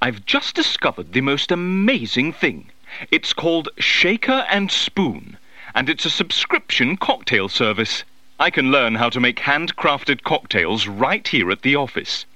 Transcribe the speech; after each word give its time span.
I've 0.00 0.24
just 0.24 0.54
discovered 0.54 1.12
the 1.12 1.20
most 1.20 1.50
amazing 1.50 2.32
thing. 2.32 2.70
It's 3.10 3.32
called 3.32 3.68
Shaker 3.78 4.46
and 4.48 4.70
Spoon, 4.70 5.38
and 5.74 5.88
it's 5.88 6.04
a 6.04 6.10
subscription 6.10 6.96
cocktail 6.96 7.48
service. 7.48 8.04
I 8.38 8.50
can 8.50 8.70
learn 8.70 8.94
how 8.94 9.08
to 9.08 9.18
make 9.18 9.40
handcrafted 9.40 10.22
cocktails 10.22 10.86
right 10.86 11.26
here 11.26 11.50
at 11.50 11.62
the 11.62 11.74
office. 11.74 12.26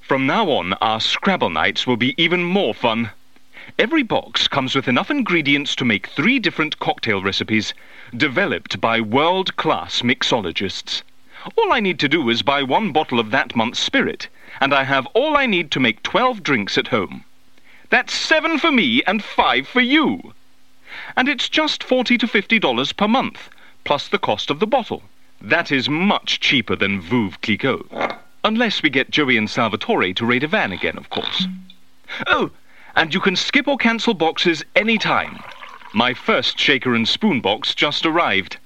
From 0.00 0.26
now 0.26 0.50
on, 0.50 0.74
our 0.74 1.00
Scrabble 1.00 1.50
nights 1.50 1.86
will 1.86 1.96
be 1.96 2.14
even 2.16 2.44
more 2.44 2.74
fun. 2.74 3.10
Every 3.78 4.02
box 4.02 4.46
comes 4.46 4.74
with 4.74 4.86
enough 4.86 5.10
ingredients 5.10 5.74
to 5.76 5.84
make 5.84 6.06
three 6.06 6.38
different 6.38 6.78
cocktail 6.78 7.22
recipes, 7.22 7.74
developed 8.16 8.80
by 8.80 9.00
world 9.00 9.56
class 9.56 10.02
mixologists. 10.02 11.02
All 11.56 11.72
I 11.72 11.80
need 11.80 11.98
to 12.00 12.08
do 12.08 12.28
is 12.28 12.42
buy 12.42 12.62
one 12.62 12.92
bottle 12.92 13.18
of 13.18 13.30
that 13.30 13.56
month's 13.56 13.80
spirit, 13.80 14.28
and 14.60 14.74
I 14.74 14.84
have 14.84 15.06
all 15.14 15.36
I 15.36 15.46
need 15.46 15.70
to 15.72 15.80
make 15.80 16.02
12 16.02 16.42
drinks 16.42 16.78
at 16.78 16.88
home. 16.88 17.24
That's 17.90 18.12
seven 18.12 18.58
for 18.58 18.72
me 18.72 19.02
and 19.06 19.22
five 19.22 19.68
for 19.68 19.80
you. 19.80 20.34
And 21.16 21.28
it's 21.28 21.48
just 21.48 21.84
40 21.84 22.18
to 22.18 22.26
$50 22.26 22.96
per 22.96 23.08
month, 23.08 23.50
plus 23.84 24.08
the 24.08 24.18
cost 24.18 24.50
of 24.50 24.60
the 24.60 24.66
bottle. 24.66 25.02
That 25.40 25.70
is 25.70 25.88
much 25.88 26.40
cheaper 26.40 26.76
than 26.76 27.00
Veuve 27.00 27.40
Clicquot. 27.40 28.18
Unless 28.44 28.82
we 28.82 28.90
get 28.90 29.10
Joey 29.10 29.36
and 29.36 29.48
Salvatore 29.48 30.12
to 30.12 30.26
raid 30.26 30.44
a 30.44 30.48
van 30.48 30.72
again, 30.72 30.96
of 30.96 31.10
course. 31.10 31.46
Oh, 32.26 32.50
and 32.96 33.12
you 33.12 33.20
can 33.20 33.36
skip 33.36 33.66
or 33.66 33.76
cancel 33.76 34.14
boxes 34.14 34.64
any 34.76 34.98
time. 34.98 35.42
My 35.92 36.14
first 36.14 36.58
shaker 36.58 36.94
and 36.94 37.08
spoon 37.08 37.40
box 37.40 37.74
just 37.74 38.04
arrived. 38.06 38.58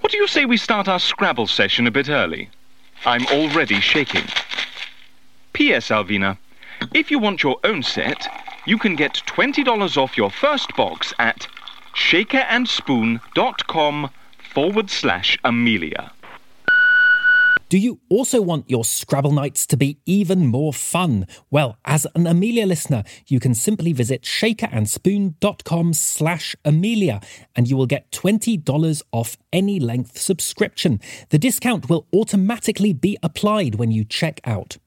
What 0.00 0.12
do 0.12 0.18
you 0.18 0.26
say 0.26 0.44
we 0.44 0.56
start 0.56 0.88
our 0.88 0.98
Scrabble 0.98 1.46
session 1.46 1.86
a 1.86 1.90
bit 1.90 2.08
early? 2.08 2.48
I'm 3.04 3.26
already 3.26 3.80
shaking. 3.80 4.24
P.S. 5.60 5.90
Alvina, 5.90 6.38
if 6.94 7.10
you 7.10 7.18
want 7.18 7.42
your 7.42 7.58
own 7.64 7.82
set, 7.82 8.26
you 8.66 8.78
can 8.78 8.96
get 8.96 9.12
$20 9.26 9.98
off 9.98 10.16
your 10.16 10.30
first 10.30 10.74
box 10.74 11.12
at 11.18 11.46
shakerandspoon.com 11.94 14.10
forward 14.54 14.88
slash 14.88 15.38
Amelia. 15.44 16.12
Do 17.68 17.76
you 17.76 18.00
also 18.08 18.40
want 18.40 18.70
your 18.70 18.86
Scrabble 18.86 19.32
nights 19.32 19.66
to 19.66 19.76
be 19.76 19.98
even 20.06 20.46
more 20.46 20.72
fun? 20.72 21.26
Well, 21.50 21.76
as 21.84 22.06
an 22.14 22.26
Amelia 22.26 22.64
listener, 22.64 23.04
you 23.26 23.38
can 23.38 23.54
simply 23.54 23.92
visit 23.92 24.22
shakerandspoon.com 24.22 25.92
slash 25.92 26.56
Amelia 26.64 27.20
and 27.54 27.68
you 27.68 27.76
will 27.76 27.84
get 27.84 28.10
$20 28.12 29.02
off 29.12 29.36
any 29.52 29.78
length 29.78 30.18
subscription. 30.18 31.00
The 31.28 31.38
discount 31.38 31.90
will 31.90 32.06
automatically 32.14 32.94
be 32.94 33.18
applied 33.22 33.74
when 33.74 33.90
you 33.90 34.06
check 34.06 34.40
out. 34.44 34.78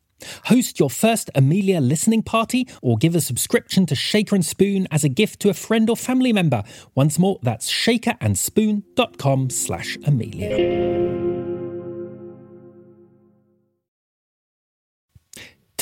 Host 0.46 0.80
your 0.80 0.90
first 0.90 1.30
Amelia 1.36 1.80
listening 1.80 2.24
party 2.24 2.68
or 2.82 2.98
give 2.98 3.16
a 3.16 3.22
subscription 3.22 3.86
to 3.88 3.96
Shaker 3.96 4.36
and 4.36 4.46
Spoon 4.46 4.88
as 4.92 5.04
a 5.04 5.10
gift 5.10 5.40
to 5.42 5.50
a 5.50 5.54
friend 5.54 5.90
or 5.90 5.98
family 5.98 6.34
member. 6.34 6.64
Once 6.96 7.20
more, 7.20 7.40
that's 7.42 7.72
shakerandspoon.com 7.72 9.50
slash 9.50 9.98
Amelia. 10.06 11.14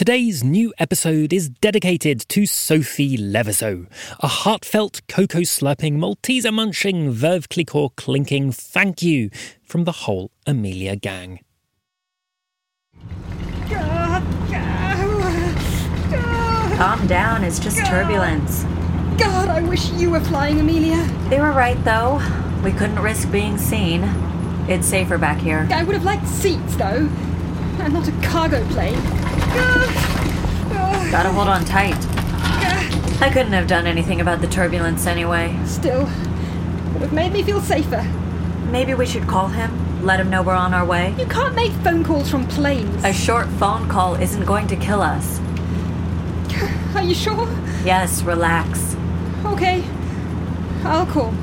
Today's 0.02 0.44
new 0.44 0.74
episode 0.80 1.32
is 1.32 1.48
dedicated 1.48 2.22
to 2.30 2.48
Sophie 2.48 3.18
Leviso, 3.20 3.86
a 4.20 4.28
heartfelt 4.28 5.02
cocoa 5.08 5.42
slurping, 5.42 6.00
Malteser 6.00 6.52
munching, 6.52 7.14
Veuve 7.14 7.48
Clicquot 7.50 7.96
clinking 7.98 8.52
thank 8.52 9.04
you 9.04 9.30
from 9.62 9.84
the 9.84 9.92
whole 9.92 10.32
Amelia 10.48 10.96
gang. 10.96 11.42
Calm 16.82 17.06
down, 17.06 17.44
it's 17.44 17.60
just 17.60 17.78
turbulence. 17.86 18.64
God, 19.16 19.50
I 19.50 19.62
wish 19.62 19.92
you 19.92 20.10
were 20.10 20.20
flying, 20.20 20.60
Amelia. 20.60 20.98
They 21.30 21.40
were 21.40 21.52
right, 21.52 21.78
though. 21.84 22.20
We 22.64 22.72
couldn't 22.72 23.00
risk 23.00 23.32
being 23.32 23.60
seen. 23.60 24.02
It's 24.68 24.88
safer 24.88 25.20
back 25.20 25.38
here. 25.38 25.68
I 25.72 25.84
would 25.84 25.94
have 25.94 26.04
liked 26.04 26.28
seats, 26.28 26.76
though, 26.78 27.08
and 27.82 27.94
not 27.94 28.08
a 28.08 28.12
cargo 28.24 28.68
plane. 28.70 28.96
Gotta 31.12 31.30
hold 31.30 31.50
on 31.50 31.66
tight. 31.66 31.94
I 33.22 33.30
couldn't 33.32 33.54
have 33.54 33.68
done 33.68 33.86
anything 33.86 34.20
about 34.20 34.42
the 34.42 34.48
turbulence 34.48 35.06
anyway. 35.06 35.56
Still, 35.66 36.06
would 36.94 37.04
have 37.04 37.14
made 37.14 37.32
me 37.32 37.44
feel 37.44 37.62
safer. 37.62 38.02
Maybe 38.72 38.96
we 38.96 39.06
should 39.06 39.28
call 39.28 39.50
him, 39.50 40.04
let 40.04 40.20
him 40.20 40.32
know 40.32 40.42
we're 40.42 40.56
on 40.56 40.74
our 40.74 40.84
way. 40.84 41.14
You 41.20 41.28
can't 41.28 41.54
make 41.54 41.74
phone 41.84 42.04
calls 42.04 42.32
from 42.32 42.48
planes. 42.48 43.04
A 43.04 43.14
short 43.14 43.48
phone 43.60 43.88
call 43.88 44.16
isn't 44.16 44.46
going 44.46 44.66
to 44.66 44.76
kill 44.76 45.04
us. 45.04 45.40
Are 46.96 47.04
you 47.04 47.14
sure? 47.16 47.48
Yes, 47.84 48.24
relax. 48.24 48.96
Okay, 49.46 49.84
I'll 50.84 51.06
call. 51.06 51.34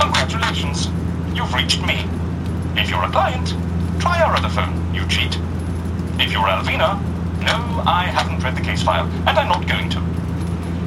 Congratulations. 0.00 0.88
You've 1.34 1.52
reached 1.54 1.82
me. 1.86 2.04
If 2.76 2.88
you're 2.88 3.02
a 3.04 3.10
client, 3.10 3.54
try 4.00 4.22
our 4.22 4.36
other 4.36 4.48
phone, 4.48 4.94
you 4.94 5.06
cheat. 5.08 5.38
If 6.18 6.32
you're 6.32 6.46
Alvina, 6.46 7.00
no, 7.42 7.82
I 7.86 8.04
haven't 8.06 8.42
read 8.42 8.56
the 8.56 8.60
case 8.60 8.82
file, 8.82 9.06
and 9.26 9.38
I'm 9.38 9.48
not 9.48 9.66
going 9.66 9.90
to. 9.90 9.98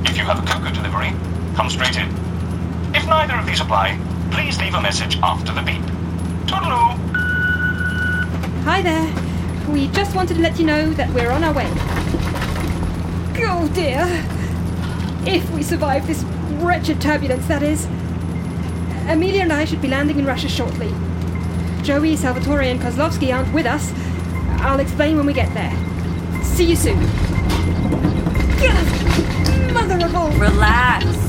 If 0.10 0.18
you 0.18 0.24
have 0.24 0.40
a 0.40 0.46
cocoa 0.48 0.72
delivery, 0.74 1.14
come 1.56 1.70
straight 1.70 1.98
in. 1.98 2.10
If 2.96 3.08
neither 3.08 3.36
of 3.36 3.46
these 3.46 3.60
apply, 3.60 4.00
please 4.32 4.60
leave 4.60 4.74
a 4.74 4.82
message 4.82 5.18
after 5.22 5.52
the 5.54 5.62
beep. 5.62 5.82
Toodaloo! 6.48 6.98
Hi 8.66 8.82
there. 8.82 9.23
We 9.74 9.88
just 9.88 10.16
wanted 10.16 10.36
to 10.36 10.42
let 10.42 10.60
you 10.60 10.68
know 10.68 10.92
that 10.92 11.12
we're 11.16 11.32
on 11.32 11.44
our 11.44 11.52
way. 11.52 11.66
Oh 13.40 13.68
dear. 13.74 14.06
If 15.26 15.50
we 15.50 15.64
survive 15.64 16.06
this 16.06 16.24
wretched 16.62 17.02
turbulence, 17.02 17.48
that 17.48 17.64
is. 17.64 17.86
Amelia 19.10 19.42
and 19.42 19.52
I 19.52 19.66
should 19.66 19.82
be 19.82 19.88
landing 19.88 20.20
in 20.20 20.26
Russia 20.28 20.48
shortly. 20.48 20.94
Joey, 21.82 22.16
Salvatore, 22.16 22.70
and 22.70 22.80
Kozlovsky 22.80 23.36
aren't 23.36 23.52
with 23.52 23.66
us. 23.66 23.92
I'll 24.62 24.80
explain 24.80 25.18
when 25.18 25.26
we 25.26 25.34
get 25.34 25.52
there. 25.56 25.72
See 26.44 26.66
you 26.66 26.76
soon. 26.76 27.00
Mother 29.74 30.06
of 30.06 30.16
all. 30.16 30.30
Relax. 30.34 31.23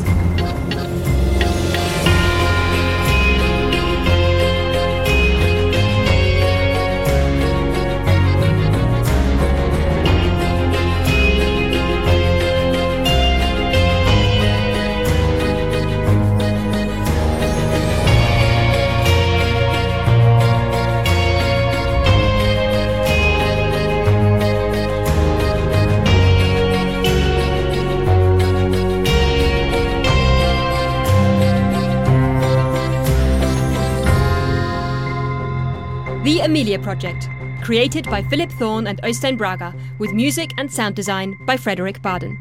Project, 36.94 37.28
created 37.60 38.08
by 38.08 38.22
Philip 38.22 38.52
Thorne 38.52 38.86
and 38.86 39.02
Oystein 39.02 39.36
Brager, 39.36 39.74
with 39.98 40.12
music 40.12 40.52
and 40.58 40.72
sound 40.72 40.94
design 40.94 41.36
by 41.44 41.56
Fredrik 41.56 42.00
Baden. 42.02 42.38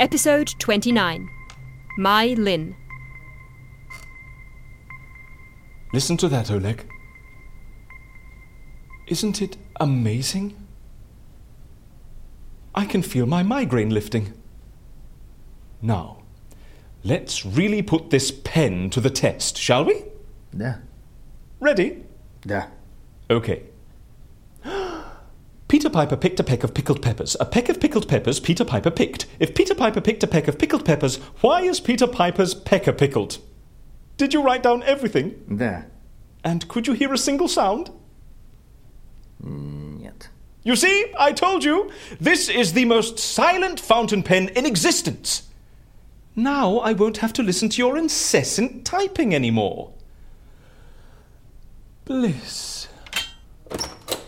Episode 0.00 0.52
29 0.58 1.30
Mai-Linh. 1.96 2.74
Listen 5.92 6.16
to 6.16 6.26
that, 6.26 6.50
Oleg. 6.50 6.84
Isn't 9.06 9.40
it 9.40 9.56
amazing? 9.78 10.56
I 12.74 12.86
can 12.86 13.02
feel 13.02 13.26
my 13.26 13.44
migraine 13.44 13.90
lifting. 13.90 14.32
Now, 15.80 16.22
let's 17.04 17.46
really 17.46 17.82
put 17.82 18.10
this 18.10 18.32
pen 18.32 18.90
to 18.90 19.00
the 19.00 19.10
test, 19.10 19.56
shall 19.56 19.84
we? 19.84 20.02
Yeah. 20.52 20.78
Ready? 21.59 22.03
Yeah. 22.45 22.67
Okay. 23.29 23.63
Peter 25.67 25.89
Piper 25.89 26.15
picked 26.15 26.39
a 26.39 26.43
peck 26.43 26.63
of 26.63 26.73
pickled 26.73 27.01
peppers. 27.01 27.35
A 27.39 27.45
peck 27.45 27.67
of 27.67 27.79
pickled 27.79 28.07
peppers 28.07 28.39
Peter 28.39 28.63
Piper 28.63 28.91
picked. 28.91 29.25
If 29.39 29.55
Peter 29.55 29.73
Piper 29.73 30.01
picked 30.01 30.21
a 30.23 30.27
peck 30.27 30.47
of 30.47 30.59
pickled 30.59 30.85
peppers, 30.85 31.15
why 31.41 31.61
is 31.61 31.79
Peter 31.79 32.05
Piper's 32.05 32.53
pecker 32.53 32.93
pickled? 32.93 33.39
Did 34.17 34.33
you 34.33 34.43
write 34.43 34.61
down 34.61 34.83
everything? 34.83 35.33
Да. 35.49 35.85
And 36.43 36.67
could 36.67 36.85
you 36.85 36.93
hear 36.93 37.11
a 37.11 37.17
single 37.17 37.47
sound? 37.47 37.89
Нет. 39.43 40.29
You 40.63 40.75
see, 40.75 41.11
I 41.17 41.31
told 41.31 41.63
you, 41.63 41.91
this 42.19 42.49
is 42.49 42.73
the 42.73 42.85
most 42.85 43.17
silent 43.17 43.79
fountain 43.79 44.21
pen 44.21 44.49
in 44.49 44.65
existence. 44.65 45.49
Now 46.35 46.77
I 46.77 46.93
won't 46.93 47.17
have 47.17 47.33
to 47.33 47.43
listen 47.43 47.69
to 47.69 47.77
your 47.77 47.97
incessant 47.97 48.85
typing 48.85 49.33
anymore. 49.33 49.91
Bliss. 52.07 52.87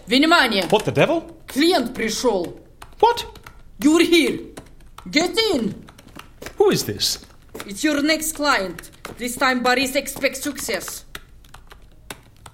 Внимание! 0.07 0.67
What 0.69 0.85
the 0.85 0.91
devil? 0.91 1.23
Клиент 1.47 1.93
пришел. 1.93 2.59
What? 2.99 3.25
You're 3.79 4.03
here. 4.03 4.39
Get 5.09 5.37
in. 5.53 5.85
Who 6.57 6.71
is 6.71 6.85
this? 6.85 7.19
It's 7.65 7.83
your 7.83 8.01
next 8.01 8.33
client. 8.33 8.91
This 9.17 9.35
time 9.35 9.61
Boris 9.63 9.95
expects 9.95 10.41
success. 10.41 11.05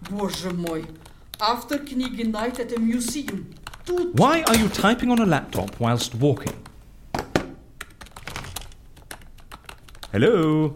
Боже 0.09 0.51
мой. 0.51 0.85
After 1.39 1.77
книги 1.77 2.23
night 2.23 2.59
at 2.59 2.71
a 2.71 2.79
museum. 2.79 3.53
Тут 3.85 4.13
Why 4.15 4.43
are 4.43 4.55
you 4.55 4.69
typing 4.69 5.11
on 5.11 5.19
a 5.19 5.25
laptop 5.25 5.79
whilst 5.79 6.15
walking? 6.15 6.55
Hello? 10.11 10.73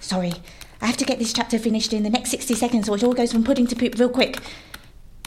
Sorry, 0.00 0.32
I 0.81 0.87
have 0.87 0.97
to 0.97 1.05
get 1.05 1.19
this 1.19 1.33
chapter 1.33 1.59
finished 1.59 1.93
in 1.93 2.03
the 2.03 2.09
next 2.09 2.31
60 2.31 2.55
seconds 2.55 2.87
or 2.89 2.95
it 2.95 3.03
all 3.03 3.13
goes 3.13 3.31
from 3.31 3.43
pudding 3.43 3.67
to 3.67 3.75
poop 3.75 3.97
real 3.99 4.09
quick. 4.09 4.39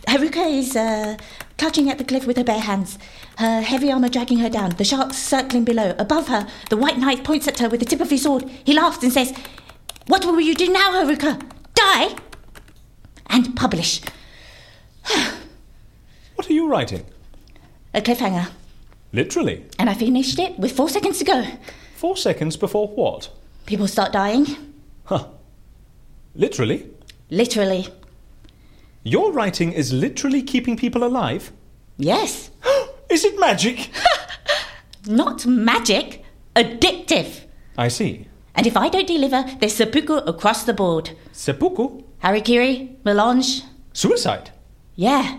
Haruka 0.06 0.50
is 0.50 0.74
uh, 0.74 1.16
clutching 1.58 1.88
at 1.90 1.98
the 1.98 2.04
cliff 2.04 2.26
with 2.26 2.36
her 2.36 2.44
bare 2.44 2.60
hands, 2.60 2.98
her 3.38 3.60
heavy 3.60 3.92
armour 3.92 4.08
dragging 4.08 4.38
her 4.38 4.48
down, 4.48 4.70
the 4.70 4.84
sharks 4.84 5.16
circling 5.16 5.64
below. 5.64 5.94
Above 5.98 6.28
her, 6.28 6.48
the 6.70 6.76
white 6.76 6.98
knight 6.98 7.22
points 7.22 7.46
at 7.46 7.58
her 7.60 7.68
with 7.68 7.80
the 7.80 7.86
tip 7.86 8.00
of 8.00 8.10
his 8.10 8.22
sword. 8.22 8.48
He 8.64 8.74
laughs 8.74 9.02
and 9.02 9.12
says, 9.12 9.32
What 10.06 10.24
will 10.24 10.40
you 10.40 10.54
do 10.54 10.72
now, 10.72 10.90
Haruka? 10.92 11.40
Die? 11.74 12.16
And 13.28 13.56
publish. 13.56 14.00
What 16.34 16.50
are 16.50 16.54
you 16.54 16.68
writing? 16.68 17.04
A 17.94 18.00
cliffhanger. 18.00 18.50
Literally. 19.12 19.64
And 19.78 19.88
I 19.88 19.94
finished 19.94 20.40
it 20.40 20.58
with 20.58 20.72
four 20.72 20.88
seconds 20.88 21.18
to 21.18 21.24
go. 21.24 21.44
Four 21.94 22.16
seconds 22.16 22.56
before 22.56 22.88
what? 22.88 23.30
People 23.66 23.86
start 23.86 24.12
dying. 24.12 24.46
Huh. 25.04 25.26
Literally? 26.34 26.90
Literally. 27.30 27.88
Your 29.04 29.32
writing 29.32 29.72
is 29.72 29.92
literally 29.92 30.42
keeping 30.42 30.76
people 30.76 31.04
alive? 31.04 31.52
Yes. 31.96 32.50
Is 33.10 33.24
it 33.24 33.38
magic? 33.38 33.90
Not 35.06 35.44
magic, 35.44 36.24
addictive. 36.54 37.44
I 37.76 37.88
see. 37.88 38.28
And 38.54 38.66
if 38.66 38.76
I 38.76 38.88
don't 38.88 39.06
deliver, 39.06 39.44
there's 39.60 39.74
seppuku 39.74 40.14
across 40.18 40.64
the 40.64 40.72
board. 40.72 41.10
Seppuku? 41.32 42.02
Harikiri, 42.22 42.96
melange. 43.04 43.62
Suicide? 43.92 44.50
Yeah. 44.94 45.38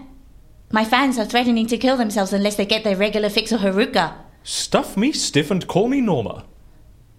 My 0.71 0.83
fans 0.83 1.17
are 1.17 1.25
threatening 1.25 1.67
to 1.67 1.77
kill 1.77 1.95
themselves 1.97 2.33
unless 2.33 2.55
they 2.55 2.65
get 2.65 2.83
their 2.83 2.97
regular 2.97 3.29
fix 3.29 3.51
of 3.51 3.61
Haruka. 3.61 4.13
Stuff 4.43 4.97
me 4.97 5.11
stiff 5.11 5.49
and 5.49 5.67
call 5.67 5.87
me 5.87 6.01
Norma. 6.01 6.45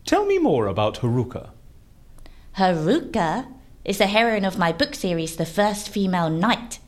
Tell 0.04 0.26
me 0.26 0.38
more 0.38 0.66
about 0.66 1.00
Haruka. 1.00 1.50
Haruka 2.58 3.46
is 3.84 3.98
the 3.98 4.06
heroine 4.06 4.44
of 4.44 4.58
my 4.58 4.72
book 4.72 4.94
series, 4.94 5.36
The 5.36 5.46
First 5.46 5.88
Female 5.88 6.30
Knight. 6.30 6.78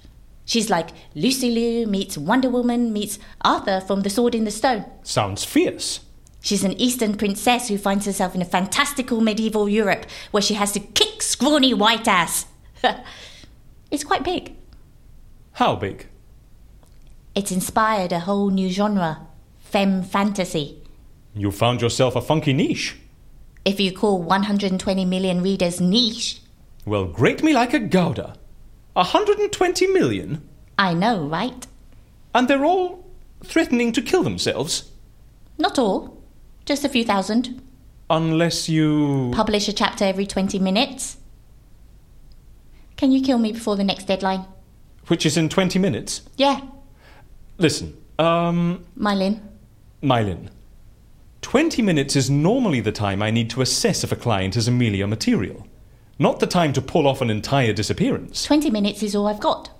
She's 0.44 0.70
like 0.70 0.90
Lucy 1.14 1.50
Liu 1.50 1.86
meets 1.86 2.16
Wonder 2.16 2.48
Woman 2.48 2.92
meets 2.92 3.18
Arthur 3.42 3.80
from 3.80 4.02
The 4.02 4.10
Sword 4.10 4.34
in 4.34 4.44
the 4.44 4.50
Stone. 4.50 4.86
Sounds 5.02 5.44
fierce. 5.44 6.00
She's 6.40 6.62
an 6.62 6.80
Eastern 6.80 7.16
princess 7.16 7.68
who 7.68 7.76
finds 7.76 8.06
herself 8.06 8.34
in 8.34 8.40
a 8.40 8.44
fantastical 8.46 9.20
medieval 9.20 9.68
Europe 9.68 10.06
where 10.30 10.42
she 10.42 10.54
has 10.54 10.72
to 10.72 10.80
kick 10.80 11.20
scrawny 11.20 11.74
white 11.74 12.06
ass. 12.06 12.46
it's 13.90 14.04
quite 14.04 14.22
big. 14.22 14.54
How 15.54 15.74
big? 15.74 16.06
It's 17.34 17.50
inspired 17.50 18.12
a 18.12 18.20
whole 18.20 18.50
new 18.50 18.70
genre 18.70 19.26
femme 19.58 20.02
fantasy. 20.02 20.80
You 21.34 21.50
found 21.50 21.82
yourself 21.82 22.14
a 22.14 22.22
funky 22.22 22.52
niche. 22.52 22.96
If 23.64 23.80
you 23.80 23.92
call 23.92 24.22
120 24.22 25.04
million 25.04 25.42
readers 25.42 25.80
niche, 25.80 26.40
Well, 26.86 27.04
grate 27.04 27.42
me 27.42 27.52
like 27.52 27.74
a 27.74 27.78
gouda. 27.78 28.36
A 28.94 29.02
120 29.04 29.86
million? 29.88 30.48
I 30.78 30.94
know, 30.94 31.26
right? 31.26 31.66
And 32.34 32.48
they're 32.48 32.64
all 32.64 33.04
threatening 33.44 33.92
to 33.92 34.00
kill 34.00 34.22
themselves? 34.22 34.90
Not 35.58 35.78
all, 35.78 36.22
just 36.64 36.84
a 36.84 36.88
few 36.88 37.04
thousand. 37.04 37.60
Unless 38.08 38.68
you. 38.68 39.32
Publish 39.34 39.68
a 39.68 39.72
chapter 39.72 40.04
every 40.04 40.26
20 40.26 40.58
minutes. 40.58 41.16
Can 42.96 43.12
you 43.12 43.20
kill 43.22 43.38
me 43.38 43.52
before 43.52 43.76
the 43.76 43.84
next 43.84 44.04
deadline? 44.04 44.46
Which 45.08 45.26
is 45.26 45.36
in 45.36 45.48
20 45.48 45.78
minutes? 45.78 46.22
Yeah, 46.36 46.60
Listen, 47.58 47.96
um. 48.18 48.84
Mai-Linh. 48.96 49.40
Mai-Linh. 50.02 50.50
20 51.40 51.80
minutes 51.82 52.16
is 52.16 52.28
normally 52.28 52.80
the 52.80 52.92
time 52.92 53.22
I 53.22 53.30
need 53.30 53.48
to 53.50 53.62
assess 53.62 54.04
if 54.04 54.12
a 54.12 54.16
client 54.16 54.56
is 54.56 54.68
Amelia 54.68 55.06
material, 55.06 55.66
not 56.18 56.40
the 56.40 56.46
time 56.46 56.72
to 56.72 56.82
pull 56.82 57.06
off 57.06 57.20
an 57.20 57.30
entire 57.30 57.72
disappearance. 57.72 58.44
20 58.44 58.70
minutes 58.70 59.02
is 59.02 59.14
all 59.14 59.26
I've 59.26 59.40
got. 59.40 59.70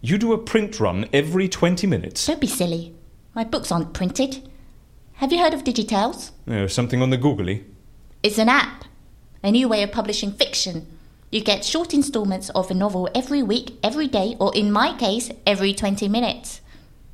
You 0.00 0.18
do 0.18 0.32
a 0.32 0.38
print 0.38 0.80
run 0.80 1.08
every 1.12 1.48
20 1.48 1.86
minutes. 1.86 2.26
Don't 2.26 2.40
be 2.40 2.46
silly. 2.46 2.94
My 3.34 3.44
books 3.44 3.70
aren't 3.70 3.94
printed. 3.94 4.48
Have 5.14 5.32
you 5.32 5.38
heard 5.38 5.54
of 5.54 5.64
Digitales? 5.64 6.32
Oh, 6.48 6.66
something 6.66 7.00
on 7.00 7.10
the 7.10 7.16
googly. 7.16 7.64
It's 8.22 8.38
an 8.38 8.48
app, 8.48 8.84
a 9.42 9.50
new 9.50 9.68
way 9.68 9.82
of 9.82 9.92
publishing 9.92 10.32
fiction. 10.32 10.86
You 11.30 11.40
get 11.40 11.64
short 11.64 11.94
installments 11.94 12.50
of 12.50 12.70
a 12.70 12.74
novel 12.74 13.08
every 13.14 13.42
week, 13.42 13.78
every 13.82 14.08
day, 14.08 14.36
or 14.40 14.54
in 14.54 14.72
my 14.72 14.96
case, 14.96 15.30
every 15.46 15.72
20 15.72 16.08
minutes. 16.08 16.60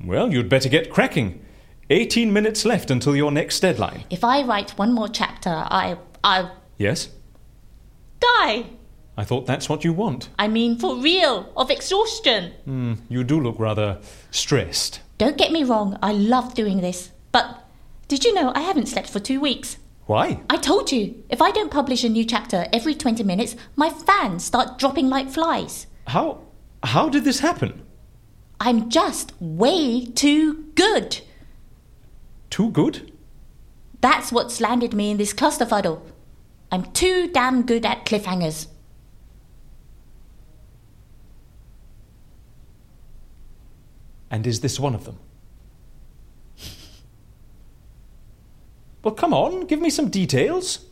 Well, 0.02 0.32
you'd 0.32 0.48
better 0.48 0.68
get 0.68 0.90
cracking. 0.90 1.44
18 1.90 2.32
minutes 2.32 2.64
left 2.64 2.90
until 2.90 3.14
your 3.14 3.30
next 3.30 3.60
deadline. 3.60 4.04
If 4.10 4.24
I 4.24 4.42
write 4.42 4.78
one 4.78 4.92
more 4.92 5.08
chapter, 5.08 5.50
I. 5.50 5.98
I. 6.24 6.50
Yes? 6.78 7.10
Die! 8.20 8.66
I 9.16 9.24
thought 9.24 9.46
that's 9.46 9.68
what 9.68 9.84
you 9.84 9.92
want. 9.92 10.28
I 10.38 10.46
mean, 10.46 10.78
for 10.78 10.96
real, 10.96 11.52
of 11.56 11.70
exhaustion. 11.70 12.52
Hmm, 12.64 12.94
you 13.08 13.24
do 13.24 13.40
look 13.40 13.58
rather 13.58 13.98
stressed. 14.30 15.00
Don't 15.18 15.36
get 15.36 15.50
me 15.50 15.64
wrong, 15.64 15.98
I 16.02 16.12
love 16.12 16.54
doing 16.54 16.80
this. 16.80 17.10
But 17.32 17.64
did 18.06 18.24
you 18.24 18.32
know 18.32 18.52
I 18.54 18.60
haven't 18.60 18.86
slept 18.86 19.10
for 19.10 19.18
two 19.18 19.40
weeks? 19.40 19.76
Why? 20.06 20.40
I 20.48 20.56
told 20.56 20.90
you, 20.92 21.22
if 21.28 21.42
I 21.42 21.50
don't 21.50 21.70
publish 21.70 22.04
a 22.04 22.08
new 22.08 22.24
chapter 22.24 22.66
every 22.72 22.94
20 22.94 23.22
minutes, 23.24 23.56
my 23.76 23.90
fans 23.90 24.44
start 24.44 24.78
dropping 24.78 25.08
like 25.08 25.28
flies. 25.28 25.86
How. 26.06 26.42
How 26.82 27.08
did 27.08 27.24
this 27.24 27.40
happen? 27.40 27.82
I'm 28.60 28.88
just 28.88 29.32
way 29.40 30.06
too 30.06 30.70
good. 30.74 31.20
Too 32.50 32.70
good? 32.70 33.12
That's 34.00 34.32
what's 34.32 34.60
landed 34.60 34.94
me 34.94 35.10
in 35.10 35.16
this 35.16 35.34
clusterfuddle. 35.34 36.00
I'm 36.70 36.84
too 36.92 37.28
damn 37.32 37.62
good 37.62 37.86
at 37.86 38.04
cliffhangers. 38.04 38.66
And 44.30 44.46
is 44.46 44.60
this 44.60 44.78
one 44.78 44.94
of 44.94 45.04
them? 45.04 45.18
well, 49.02 49.14
come 49.14 49.32
on, 49.32 49.66
give 49.66 49.80
me 49.80 49.88
some 49.88 50.10
details. 50.10 50.84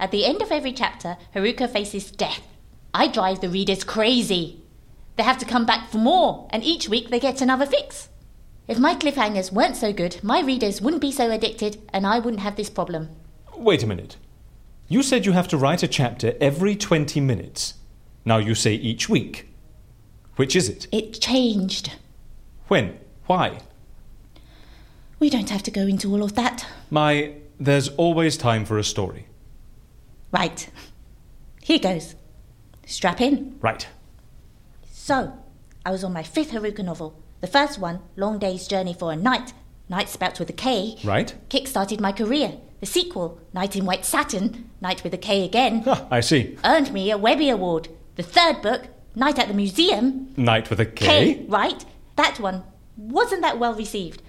At 0.00 0.10
the 0.10 0.24
end 0.24 0.42
of 0.42 0.50
every 0.50 0.72
chapter, 0.72 1.16
Haruka 1.34 1.70
faces 1.70 2.10
death. 2.10 2.42
I 2.92 3.06
drive 3.06 3.40
the 3.40 3.48
readers 3.48 3.84
crazy. 3.84 4.60
They 5.16 5.22
have 5.22 5.38
to 5.38 5.44
come 5.44 5.64
back 5.64 5.88
for 5.88 5.98
more, 5.98 6.48
and 6.50 6.64
each 6.64 6.88
week 6.88 7.10
they 7.10 7.20
get 7.20 7.40
another 7.40 7.66
fix. 7.66 8.08
If 8.66 8.78
my 8.78 8.96
cliffhangers 8.96 9.52
weren't 9.52 9.76
so 9.76 9.92
good, 9.92 10.18
my 10.24 10.40
readers 10.40 10.80
wouldn't 10.80 11.02
be 11.02 11.12
so 11.12 11.30
addicted, 11.30 11.78
and 11.92 12.06
I 12.06 12.18
wouldn't 12.18 12.42
have 12.42 12.56
this 12.56 12.70
problem. 12.70 13.10
Wait 13.56 13.84
a 13.84 13.86
minute. 13.86 14.16
You 14.88 15.02
said 15.02 15.24
you 15.26 15.32
have 15.32 15.48
to 15.48 15.56
write 15.56 15.82
a 15.82 15.88
chapter 15.88 16.34
every 16.40 16.76
20 16.76 17.20
minutes. 17.20 17.74
Now 18.24 18.36
you 18.38 18.54
say 18.54 18.74
each 18.74 19.08
week. 19.08 19.48
Which 20.36 20.54
is 20.56 20.68
it? 20.68 20.86
It 20.92 21.20
changed. 21.20 21.92
When? 22.68 22.98
Why? 23.26 23.60
We 25.18 25.30
don't 25.30 25.50
have 25.50 25.62
to 25.64 25.70
go 25.70 25.82
into 25.82 26.10
all 26.12 26.22
of 26.22 26.34
that. 26.34 26.66
My, 26.90 27.34
there's 27.58 27.88
always 27.90 28.36
time 28.36 28.64
for 28.64 28.78
a 28.78 28.84
story. 28.84 29.26
Right. 30.32 30.68
Here 31.62 31.78
goes. 31.78 32.14
Strap 32.86 33.20
in. 33.20 33.56
Right. 33.60 33.86
So, 34.90 35.32
I 35.86 35.90
was 35.90 36.04
on 36.04 36.12
my 36.12 36.22
fifth 36.22 36.50
Haruka 36.50 36.84
novel. 36.84 37.18
The 37.40 37.46
first 37.46 37.78
one, 37.78 38.00
Long 38.16 38.38
Day's 38.38 38.66
Journey 38.66 38.92
for 38.94 39.12
a 39.12 39.16
Knight, 39.16 39.52
night 39.88 40.08
spelt 40.08 40.38
with 40.38 40.50
a 40.50 40.54
K, 40.54 40.96
Right? 41.04 41.34
kick-started 41.48 42.00
my 42.00 42.12
career. 42.12 42.54
The 42.80 42.86
sequel, 42.86 43.40
Knight 43.52 43.76
in 43.76 43.84
White 43.86 44.04
Satin, 44.04 44.70
Night 44.80 45.02
with 45.04 45.14
a 45.14 45.18
K 45.18 45.44
again, 45.44 45.82
Ah, 45.86 46.06
I 46.10 46.20
see. 46.20 46.56
earned 46.64 46.92
me 46.92 47.10
a 47.10 47.16
Webby 47.18 47.48
Award. 47.48 47.88
The 48.16 48.22
third 48.22 48.60
book, 48.62 48.88
Knight 49.14 49.38
at 49.38 49.48
the 49.48 49.54
Museum, 49.54 50.32
Night 50.36 50.68
with 50.70 50.80
a 50.80 50.86
K, 50.86 51.06
K? 51.34 51.46
right, 51.48 51.84
That 52.16 52.38
one 52.40 52.62
wasn't 52.96 53.42
that 53.42 53.58
well 53.58 53.74
received. 53.74 54.22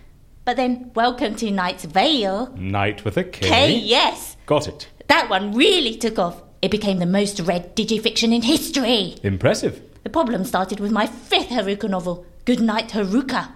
But 0.46 0.58
then, 0.58 0.92
Welcome 0.96 1.36
to 1.38 1.52
Knight's 1.52 1.86
Vale. 1.86 2.54
Night 2.56 3.04
with 3.04 3.18
a 3.18 3.24
K. 3.24 3.48
K, 3.48 3.76
yes. 3.78 4.38
Got 4.46 4.68
it. 4.68 4.88
That 5.08 5.30
one 5.30 5.54
really 5.54 5.96
took 5.96 6.18
off. 6.20 6.42
It 6.62 6.72
became 6.72 7.00
the 7.00 7.06
most 7.06 7.40
read 7.40 7.76
digifiction 7.76 8.34
in 8.34 8.42
history. 8.44 9.16
Impressive. 9.24 9.82
The 10.04 10.10
problem 10.10 10.44
started 10.46 10.80
with 10.80 10.92
my 10.92 11.08
fifth 11.08 11.50
Haruka 11.50 11.90
novel, 11.90 12.26
Good 12.46 12.62
Knight 12.62 12.90
Haruka. 12.90 13.50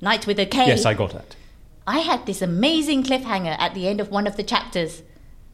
Night 0.00 0.26
with 0.26 0.38
a 0.40 0.46
K. 0.46 0.66
Yes, 0.66 0.84
I 0.84 0.94
got 0.94 1.12
that. 1.12 1.36
I 1.86 2.00
had 2.00 2.26
this 2.26 2.42
amazing 2.42 3.04
cliffhanger 3.04 3.56
at 3.58 3.74
the 3.74 3.88
end 3.88 4.00
of 4.00 4.10
one 4.10 4.26
of 4.26 4.36
the 4.36 4.42
chapters. 4.42 5.02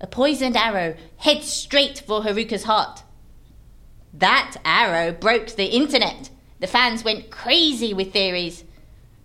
A 0.01 0.07
poisoned 0.07 0.57
arrow 0.57 0.95
heads 1.17 1.51
straight 1.51 2.03
for 2.07 2.23
Haruka's 2.23 2.65
heart. 2.65 3.03
That 4.13 4.57
arrow 4.65 5.13
broke 5.13 5.57
the 5.57 5.67
internet. 5.67 6.31
The 6.61 6.67
fans 6.67 7.05
went 7.05 7.31
crazy 7.31 7.95
with 7.95 8.13
theories. 8.13 8.65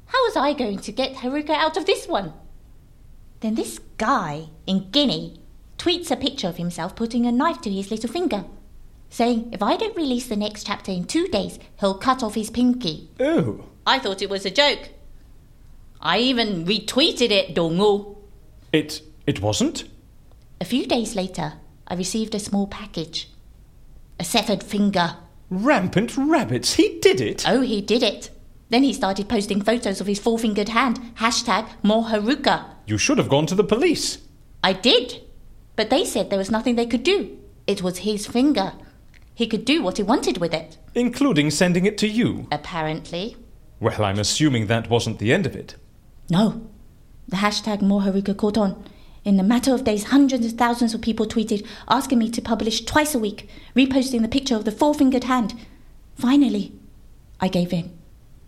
How 0.08 0.24
was 0.26 0.38
I 0.38 0.54
going 0.54 0.80
to 0.80 0.92
get 0.92 1.16
Haruka 1.18 1.50
out 1.50 1.78
of 1.78 1.86
this 1.86 2.08
one? 2.08 2.34
Then 3.42 3.56
this 3.56 3.80
guy 3.98 4.50
in 4.66 4.90
Guinea 4.92 5.40
tweets 5.78 6.12
a 6.12 6.16
picture 6.16 6.48
of 6.48 6.58
himself 6.58 6.96
putting 6.96 7.26
a 7.26 7.32
knife 7.32 7.60
to 7.62 7.70
his 7.70 7.92
little 7.92 8.10
finger, 8.10 8.46
saying 9.10 9.50
if 9.52 9.62
I 9.62 9.76
don't 9.76 9.98
release 9.98 10.28
the 10.28 10.38
next 10.38 10.66
chapter 10.66 10.92
in 10.92 11.06
two 11.06 11.28
days, 11.28 11.60
he'll 11.80 11.98
cut 11.98 12.24
off 12.24 12.36
his 12.36 12.50
pinky. 12.50 13.10
Oh. 13.20 13.66
I 13.86 14.00
thought 14.00 14.22
it 14.22 14.30
was 14.30 14.46
a 14.46 14.52
joke. 14.52 14.90
I 16.04 16.18
even 16.20 16.66
retweeted 16.66 17.32
it, 17.32 17.56
Dongo. 17.56 18.18
It 18.74 19.02
it 19.26 19.42
wasn't? 19.42 19.86
A 20.60 20.66
few 20.66 20.86
days 20.86 21.16
later, 21.16 21.54
I 21.88 21.96
received 21.96 22.36
a 22.36 22.40
small 22.40 22.68
package. 22.68 23.30
A 24.20 24.26
severed 24.26 24.62
finger. 24.64 25.16
Rampant 25.50 26.18
rabbits, 26.18 26.74
he 26.74 27.00
did 27.00 27.22
it! 27.22 27.48
Oh, 27.48 27.62
he 27.62 27.82
did 27.82 28.04
it. 28.04 28.30
Then 28.70 28.84
he 28.84 28.92
started 28.92 29.30
posting 29.30 29.62
photos 29.62 30.02
of 30.02 30.08
his 30.08 30.20
four 30.20 30.38
fingered 30.38 30.70
hand. 30.70 31.00
Hashtag 31.16 31.70
more 31.84 32.06
Haruka. 32.06 32.66
You 32.86 32.98
should 32.98 33.18
have 33.18 33.30
gone 33.30 33.46
to 33.46 33.56
the 33.56 33.64
police. 33.64 34.18
I 34.62 34.74
did. 34.74 35.22
But 35.78 35.90
they 35.90 36.04
said 36.04 36.30
there 36.30 36.40
was 36.40 36.52
nothing 36.52 36.76
they 36.76 36.86
could 36.86 37.04
do. 37.04 37.38
It 37.66 37.82
was 37.82 38.00
his 38.00 38.28
finger. 38.28 38.74
He 39.36 39.48
could 39.48 39.64
do 39.64 39.82
what 39.82 39.98
he 39.98 40.04
wanted 40.04 40.38
with 40.40 40.54
it. 40.54 40.78
Including 40.96 41.50
sending 41.50 41.86
it 41.86 41.98
to 42.00 42.08
you. 42.08 42.48
Apparently. 42.52 43.38
Well, 43.80 44.04
I'm 44.04 44.20
assuming 44.20 44.68
that 44.68 44.90
wasn't 44.90 45.20
the 45.20 45.32
end 45.34 45.46
of 45.46 45.56
it. 45.56 45.76
No. 46.30 46.70
The 47.28 47.38
hashtag 47.38 47.82
more 47.82 48.02
Haruka 48.02 48.36
caught 48.36 48.58
on. 48.58 48.84
In 49.24 49.40
a 49.40 49.44
matter 49.44 49.74
of 49.74 49.86
days, 49.86 50.06
hundreds 50.06 50.46
of 50.46 50.54
thousands 50.54 50.94
of 50.94 51.02
people 51.02 51.26
tweeted 51.26 51.66
asking 51.88 52.20
me 52.20 52.30
to 52.32 52.42
publish 52.42 52.84
twice 52.84 53.16
a 53.16 53.20
week, 53.20 53.50
reposting 53.76 54.22
the 54.22 54.28
picture 54.28 54.56
of 54.56 54.66
the 54.66 54.72
four 54.72 54.94
fingered 54.94 55.24
hand. 55.24 55.54
Finally, 56.16 56.74
I 57.40 57.48
gave 57.48 57.72
in. 57.72 57.92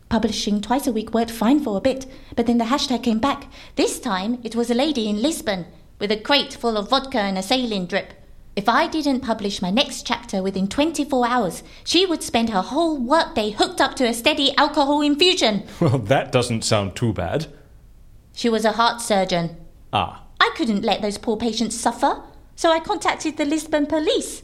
Publishing 0.10 0.62
twice 0.62 0.86
a 0.86 0.92
week 0.92 1.14
worked 1.14 1.32
fine 1.32 1.60
for 1.60 1.78
a 1.78 1.82
bit, 1.82 2.06
but 2.36 2.46
then 2.46 2.58
the 2.58 2.66
hashtag 2.66 3.04
came 3.04 3.20
back. 3.20 3.52
This 3.76 4.00
time, 4.00 4.40
it 4.44 4.56
was 4.56 4.70
a 4.70 4.76
lady 4.76 5.10
in 5.10 5.22
Lisbon 5.22 5.66
with 6.00 6.12
a 6.12 6.18
crate 6.18 6.54
full 6.54 6.78
of 6.78 6.90
vodka 6.90 7.20
and 7.20 7.38
a 7.38 7.42
saline 7.42 7.86
drip. 7.88 8.14
If 8.56 8.70
I 8.70 8.88
didn't 8.88 9.20
publish 9.20 9.62
my 9.62 9.70
next 9.70 10.06
chapter 10.06 10.42
within 10.42 10.68
24 10.68 11.28
hours, 11.28 11.64
she 11.84 12.06
would 12.06 12.24
spend 12.24 12.50
her 12.50 12.62
whole 12.62 12.98
workday 12.98 13.52
hooked 13.52 13.82
up 13.82 13.96
to 13.96 14.08
a 14.08 14.14
steady 14.14 14.56
alcohol 14.58 15.02
infusion. 15.02 15.64
Well, 15.82 15.98
that 15.98 16.32
doesn't 16.32 16.64
sound 16.64 16.96
too 16.96 17.12
bad. 17.12 17.48
She 18.36 18.50
was 18.50 18.66
a 18.66 18.74
heart 18.74 19.02
surgeon. 19.02 19.56
Ah. 19.94 20.24
I 20.42 20.52
couldn't 20.58 20.84
let 20.84 21.02
those 21.02 21.18
poor 21.18 21.38
patients 21.38 21.80
suffer, 21.80 22.22
so 22.56 22.70
I 22.70 22.80
contacted 22.80 23.38
the 23.38 23.46
Lisbon 23.46 23.86
police. 23.86 24.44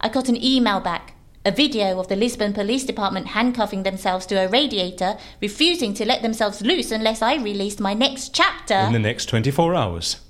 I 0.00 0.08
got 0.08 0.28
an 0.28 0.42
email 0.42 0.80
back, 0.80 1.14
a 1.44 1.52
video 1.52 2.00
of 2.00 2.08
the 2.08 2.16
Lisbon 2.16 2.52
Police 2.52 2.84
Department 2.84 3.28
handcuffing 3.28 3.84
themselves 3.84 4.26
to 4.26 4.34
a 4.34 4.48
radiator, 4.48 5.16
refusing 5.40 5.94
to 5.94 6.04
let 6.04 6.22
themselves 6.22 6.60
loose 6.60 6.90
unless 6.90 7.22
I 7.22 7.36
released 7.36 7.80
my 7.80 7.94
next 7.94 8.34
chapter. 8.34 8.74
In 8.74 8.92
the 8.92 8.98
next 8.98 9.26
24 9.26 9.74
hours. 9.76 10.20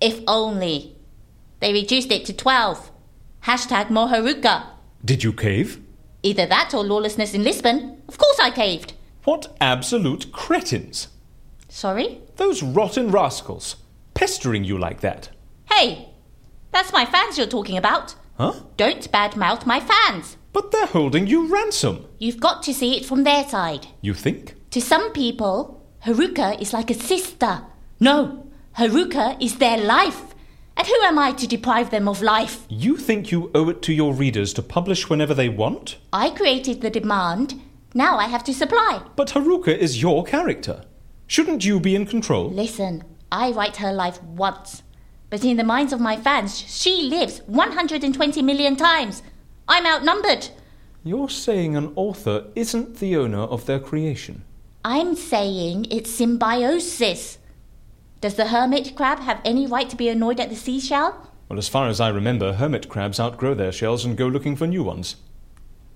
If 0.00 0.20
only. 0.26 0.96
They 1.60 1.72
reduced 1.72 2.10
it 2.10 2.24
to 2.26 2.32
12. 2.32 2.90
Hashtag 3.44 3.90
more 3.90 4.08
Haruka. 4.08 4.64
Did 5.04 5.22
you 5.22 5.32
cave? 5.32 5.80
Either 6.22 6.46
that 6.46 6.74
or 6.74 6.82
lawlessness 6.82 7.32
in 7.32 7.44
Lisbon. 7.44 8.02
Of 8.08 8.18
course 8.18 8.40
I 8.40 8.50
caved. 8.50 8.94
What 9.24 9.54
absolute 9.60 10.32
cretins! 10.32 11.08
Sorry? 11.70 12.20
Those 12.36 12.62
rotten 12.62 13.10
rascals. 13.10 13.76
Pestering 14.12 14.64
you 14.64 14.76
like 14.76 15.00
that. 15.00 15.30
Hey! 15.70 16.08
That's 16.72 16.92
my 16.92 17.06
fans 17.06 17.38
you're 17.38 17.46
talking 17.46 17.78
about. 17.78 18.16
Huh? 18.36 18.54
Don't 18.76 19.10
badmouth 19.12 19.66
my 19.66 19.80
fans. 19.80 20.36
But 20.52 20.72
they're 20.72 20.86
holding 20.86 21.26
you 21.26 21.46
ransom. 21.46 22.06
You've 22.18 22.40
got 22.40 22.62
to 22.64 22.74
see 22.74 22.96
it 22.96 23.06
from 23.06 23.22
their 23.22 23.48
side. 23.48 23.86
You 24.00 24.14
think? 24.14 24.56
To 24.70 24.80
some 24.80 25.12
people, 25.12 25.86
Haruka 26.04 26.60
is 26.60 26.72
like 26.72 26.90
a 26.90 26.94
sister. 26.94 27.62
No, 28.00 28.48
Haruka 28.76 29.40
is 29.40 29.58
their 29.58 29.78
life. 29.78 30.34
And 30.76 30.86
who 30.86 31.00
am 31.02 31.18
I 31.18 31.32
to 31.32 31.46
deprive 31.46 31.90
them 31.90 32.08
of 32.08 32.22
life? 32.22 32.64
You 32.68 32.96
think 32.96 33.30
you 33.30 33.50
owe 33.54 33.68
it 33.68 33.82
to 33.82 33.92
your 33.92 34.12
readers 34.14 34.52
to 34.54 34.62
publish 34.62 35.08
whenever 35.08 35.34
they 35.34 35.48
want? 35.48 35.98
I 36.12 36.30
created 36.30 36.80
the 36.80 36.90
demand. 36.90 37.60
Now 37.94 38.18
I 38.18 38.24
have 38.24 38.44
to 38.44 38.54
supply. 38.54 39.02
But 39.14 39.28
Haruka 39.30 39.76
is 39.76 40.00
your 40.00 40.24
character. 40.24 40.84
Shouldn't 41.30 41.64
you 41.64 41.78
be 41.78 41.94
in 41.94 42.06
control? 42.06 42.50
Listen, 42.50 43.04
I 43.30 43.52
write 43.52 43.76
her 43.76 43.92
life 43.92 44.20
once. 44.20 44.82
But 45.30 45.44
in 45.44 45.58
the 45.58 45.62
minds 45.62 45.92
of 45.92 46.00
my 46.00 46.16
fans, 46.16 46.58
she 46.58 47.02
lives 47.02 47.40
120 47.46 48.42
million 48.42 48.74
times. 48.74 49.22
I'm 49.68 49.86
outnumbered. 49.86 50.48
You're 51.04 51.28
saying 51.28 51.76
an 51.76 51.92
author 51.94 52.46
isn't 52.56 52.96
the 52.96 53.16
owner 53.16 53.42
of 53.42 53.66
their 53.66 53.78
creation. 53.78 54.42
I'm 54.84 55.14
saying 55.14 55.86
it's 55.92 56.10
symbiosis. 56.10 57.38
Does 58.20 58.34
the 58.34 58.48
hermit 58.48 58.96
crab 58.96 59.20
have 59.20 59.40
any 59.44 59.68
right 59.68 59.88
to 59.88 59.94
be 59.94 60.08
annoyed 60.08 60.40
at 60.40 60.48
the 60.48 60.56
seashell? 60.56 61.28
Well, 61.48 61.60
as 61.60 61.68
far 61.68 61.86
as 61.86 62.00
I 62.00 62.08
remember, 62.08 62.54
hermit 62.54 62.88
crabs 62.88 63.20
outgrow 63.20 63.54
their 63.54 63.70
shells 63.70 64.04
and 64.04 64.16
go 64.16 64.26
looking 64.26 64.56
for 64.56 64.66
new 64.66 64.82
ones. 64.82 65.14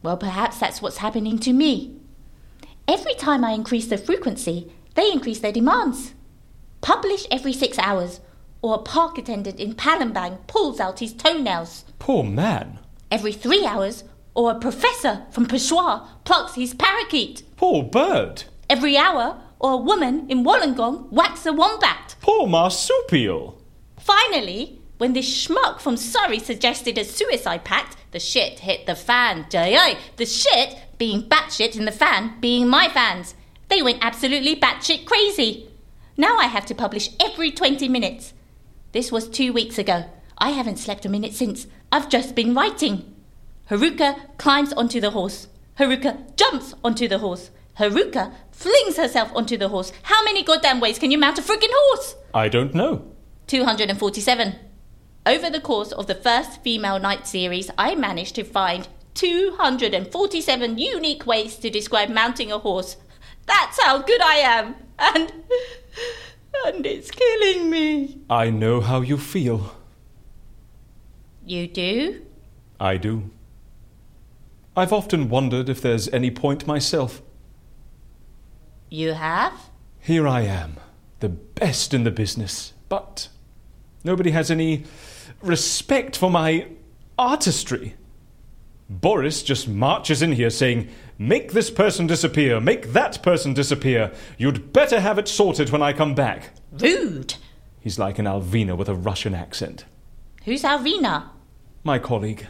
Well, 0.01 0.17
perhaps 0.17 0.61
that's 0.61 0.81
what's 0.81 0.99
happening 0.99 1.41
to 1.41 1.53
me. 1.53 1.97
Every 2.87 3.15
time 3.15 3.45
I 3.45 3.51
increase 3.51 3.89
the 3.89 3.99
frequency, 3.99 4.71
they 4.95 5.11
increase 5.11 5.41
their 5.41 5.53
demands. 5.53 6.15
Publish 6.81 7.27
every 7.31 7.53
six 7.53 7.79
hours, 7.79 8.21
or 8.63 8.75
a 8.75 8.79
park 8.79 9.19
attendant 9.19 9.61
in 9.61 9.75
Palembang 9.75 10.47
pulls 10.47 10.81
out 10.81 11.01
his 11.01 11.13
toenails. 11.13 11.85
Poor 11.99 12.25
man. 12.25 12.79
Every 13.11 13.33
three 13.33 13.65
hours, 13.65 14.05
or 14.35 14.51
a 14.51 14.59
professor 14.59 15.27
from 15.31 15.47
Peshawar 15.47 16.09
plucks 16.25 16.55
his 16.55 16.75
parakeet. 16.75 17.43
Poor 17.57 17.83
bird. 17.83 18.45
Every 18.69 18.97
hour, 18.97 19.41
or 19.61 19.73
a 19.73 19.77
woman 19.77 20.27
in 20.29 20.45
Wollongong 20.45 21.11
whacks 21.11 21.47
a 21.47 21.53
wombat. 21.53 22.17
Poor 22.21 22.47
marsupial. 22.47 23.61
Finally, 23.99 24.81
when 24.99 25.13
this 25.13 25.47
schmuck 25.47 25.81
from 25.81 25.97
Surrey 25.97 26.39
suggested 26.39 26.99
a 26.99 27.05
suicide 27.05 27.65
pact, 27.65 27.97
the 28.13 28.21
shit 28.21 28.61
hit 28.61 28.87
the 28.87 28.95
fan. 28.95 29.47
Jay, 29.51 29.97
the 30.17 30.27
shit 30.27 30.77
being 30.99 31.23
batshit 31.23 31.77
and 31.77 31.87
the 31.87 31.93
fan 31.93 32.35
being 32.41 32.69
my 32.69 32.89
fans. 32.89 33.35
They 33.75 33.83
went 33.83 34.05
absolutely 34.05 34.55
batshit 34.55 35.05
crazy. 35.05 35.69
Now 36.17 36.37
I 36.39 36.45
have 36.45 36.65
to 36.67 36.77
publish 36.77 37.11
every 37.19 37.51
20 37.51 37.89
minutes. 37.89 38.33
This 38.93 39.11
was 39.11 39.29
two 39.29 39.53
weeks 39.53 39.79
ago. 39.79 40.05
I 40.39 40.51
haven't 40.51 40.79
slept 40.79 41.05
a 41.05 41.09
minute 41.09 41.35
since. 41.35 41.67
I've 41.91 42.09
just 42.09 42.37
been 42.37 42.55
writing. 42.55 43.13
Haruka 43.69 44.39
climbs 44.39 44.73
onto 44.75 45.01
the 45.01 45.11
horse. 45.11 45.49
Haruka 45.81 46.37
jumps 46.37 46.77
onto 46.85 47.09
the 47.09 47.19
horse. 47.19 47.51
Haruka 47.81 48.33
flings 48.53 48.97
herself 48.97 49.33
onto 49.35 49.57
the 49.57 49.71
horse. 49.71 49.93
How 50.05 50.23
many 50.23 50.45
goddamn 50.45 50.79
ways 50.79 51.01
can 51.01 51.11
you 51.11 51.19
mount 51.19 51.41
a 51.41 51.43
freaking 51.43 51.73
horse? 51.73 52.15
I 52.33 52.49
don't 52.49 52.77
know. 52.77 53.03
247. 53.49 54.55
Over 55.27 55.51
the 55.51 55.61
course 55.61 55.91
of 55.91 56.07
the 56.07 56.15
first 56.15 56.63
Female 56.63 57.01
Knight 57.01 57.27
series, 57.27 57.73
I 57.77 57.97
managed 57.97 58.37
to 58.37 58.45
find 58.45 58.87
247 59.15 60.79
unique 60.79 61.27
ways 61.27 61.57
to 61.57 61.71
describe 61.71 62.09
mounting 62.09 62.53
a 62.53 62.59
horse. 62.59 62.99
That's 63.47 63.83
how 63.83 63.99
good 63.99 64.21
I 64.21 64.37
am. 64.37 64.75
And. 64.99 65.33
and 66.67 66.87
it's 66.87 67.11
killing 67.11 67.71
me. 67.71 68.19
I 68.31 68.51
know 68.51 68.81
how 68.81 69.01
you 69.01 69.19
feel. 69.19 69.77
You 71.45 71.67
do? 71.67 72.23
I 72.81 72.97
do. 72.97 73.31
I've 74.77 74.93
often 74.93 75.29
wondered 75.29 75.69
if 75.69 75.81
there's 75.81 76.09
any 76.09 76.31
point 76.31 76.67
myself. 76.67 77.23
You 78.91 79.13
have? 79.13 79.71
Here 80.01 80.27
I 80.27 80.43
am, 80.43 80.77
the 81.21 81.29
best 81.29 81.95
in 81.95 82.05
the 82.05 82.11
business, 82.11 82.73
but 82.89 83.29
nobody 84.03 84.31
has 84.31 84.51
any 84.51 84.85
respect 85.43 86.17
for 86.17 86.31
my 86.31 86.67
artistry. 87.19 87.95
Boris 88.89 89.43
just 89.43 89.69
marches 89.69 90.23
in 90.23 90.33
here 90.33 90.51
saying, 90.51 90.89
Make 91.19 91.53
this 91.53 91.71
person 91.71 92.07
disappear, 92.07 92.61
make 92.61 92.93
that 92.93 93.23
person 93.23 93.55
disappear. 93.55 94.13
You'd 94.37 94.73
better 94.73 95.01
have 95.01 95.19
it 95.19 95.29
sorted 95.29 95.71
when 95.71 95.83
I 95.83 95.93
come 95.93 96.15
back. 96.15 96.51
Rude. 96.73 97.35
He's 97.81 97.99
like 97.99 98.19
an 98.19 98.27
Alvina 98.27 98.77
with 98.77 98.89
a 98.89 98.95
Russian 98.95 99.35
accent. 99.35 99.85
Who's 100.45 100.63
Alvina? 100.63 101.29
My 101.85 101.99
colleague. 101.99 102.47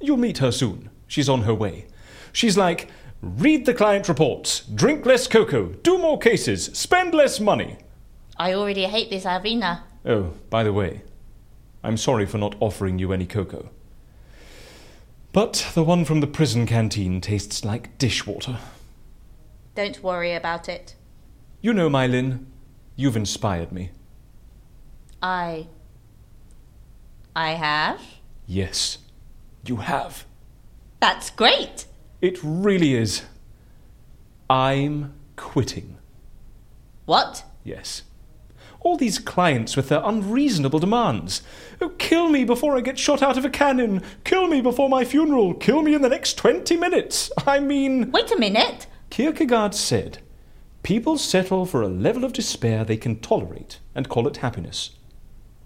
You'll 0.00 0.16
meet 0.16 0.38
her 0.38 0.52
soon. 0.52 0.90
She's 1.06 1.28
on 1.28 1.42
her 1.42 1.54
way. 1.54 1.86
She's 2.32 2.56
like 2.56 2.88
Read 3.22 3.66
the 3.66 3.74
client 3.74 4.08
reports, 4.08 4.66
drink 4.74 5.06
less 5.06 5.28
cocoa, 5.28 5.66
do 5.84 5.96
more 5.96 6.18
cases, 6.18 6.64
spend 6.72 7.14
less 7.14 7.38
money. 7.38 7.78
I 8.36 8.52
already 8.52 8.82
hate 8.86 9.10
this 9.10 9.22
Alvina. 9.22 9.82
Oh, 10.04 10.32
by 10.50 10.64
the 10.64 10.72
way, 10.72 11.02
I'm 11.84 11.96
sorry 11.96 12.26
for 12.26 12.38
not 12.38 12.56
offering 12.58 12.98
you 12.98 13.12
any 13.12 13.26
cocoa. 13.26 13.70
But 15.32 15.70
the 15.74 15.82
one 15.82 16.04
from 16.04 16.20
the 16.20 16.26
prison 16.26 16.66
canteen 16.66 17.20
tastes 17.20 17.64
like 17.64 17.96
dishwater. 17.96 18.58
Don't 19.74 20.02
worry 20.02 20.34
about 20.34 20.68
it. 20.68 20.94
You 21.62 21.72
know, 21.72 21.88
Mai-Linh, 21.88 22.46
you've 22.96 23.16
inspired 23.16 23.72
me. 23.72 23.90
I. 25.22 25.68
I 27.34 27.52
have? 27.52 28.02
Yes, 28.46 28.98
you 29.64 29.76
have. 29.76 30.26
That's 31.00 31.30
great! 31.30 31.86
It 32.20 32.38
really 32.42 32.94
is. 32.94 33.22
I'm 34.50 35.14
quitting. 35.36 35.96
What? 37.06 37.44
Yes. 37.64 38.02
All 38.84 38.96
these 38.96 39.18
clients 39.18 39.76
with 39.76 39.88
their 39.88 40.02
unreasonable 40.04 40.80
demands. 40.80 41.42
Oh, 41.80 41.90
kill 41.90 42.28
me 42.28 42.44
before 42.44 42.76
I 42.76 42.80
get 42.80 42.98
shot 42.98 43.22
out 43.22 43.38
of 43.38 43.44
a 43.44 43.50
cannon. 43.50 44.02
Kill 44.24 44.48
me 44.48 44.60
before 44.60 44.88
my 44.88 45.04
funeral. 45.04 45.54
Kill 45.54 45.82
me 45.82 45.94
in 45.94 46.02
the 46.02 46.08
next 46.08 46.34
20 46.34 46.76
minutes. 46.76 47.30
I 47.46 47.60
mean. 47.60 48.10
Wait 48.10 48.32
a 48.32 48.38
minute. 48.38 48.86
Kierkegaard 49.10 49.74
said, 49.74 50.18
People 50.82 51.16
settle 51.16 51.64
for 51.64 51.80
a 51.80 51.88
level 51.88 52.24
of 52.24 52.32
despair 52.32 52.84
they 52.84 52.96
can 52.96 53.20
tolerate 53.20 53.78
and 53.94 54.08
call 54.08 54.26
it 54.26 54.38
happiness. 54.38 54.90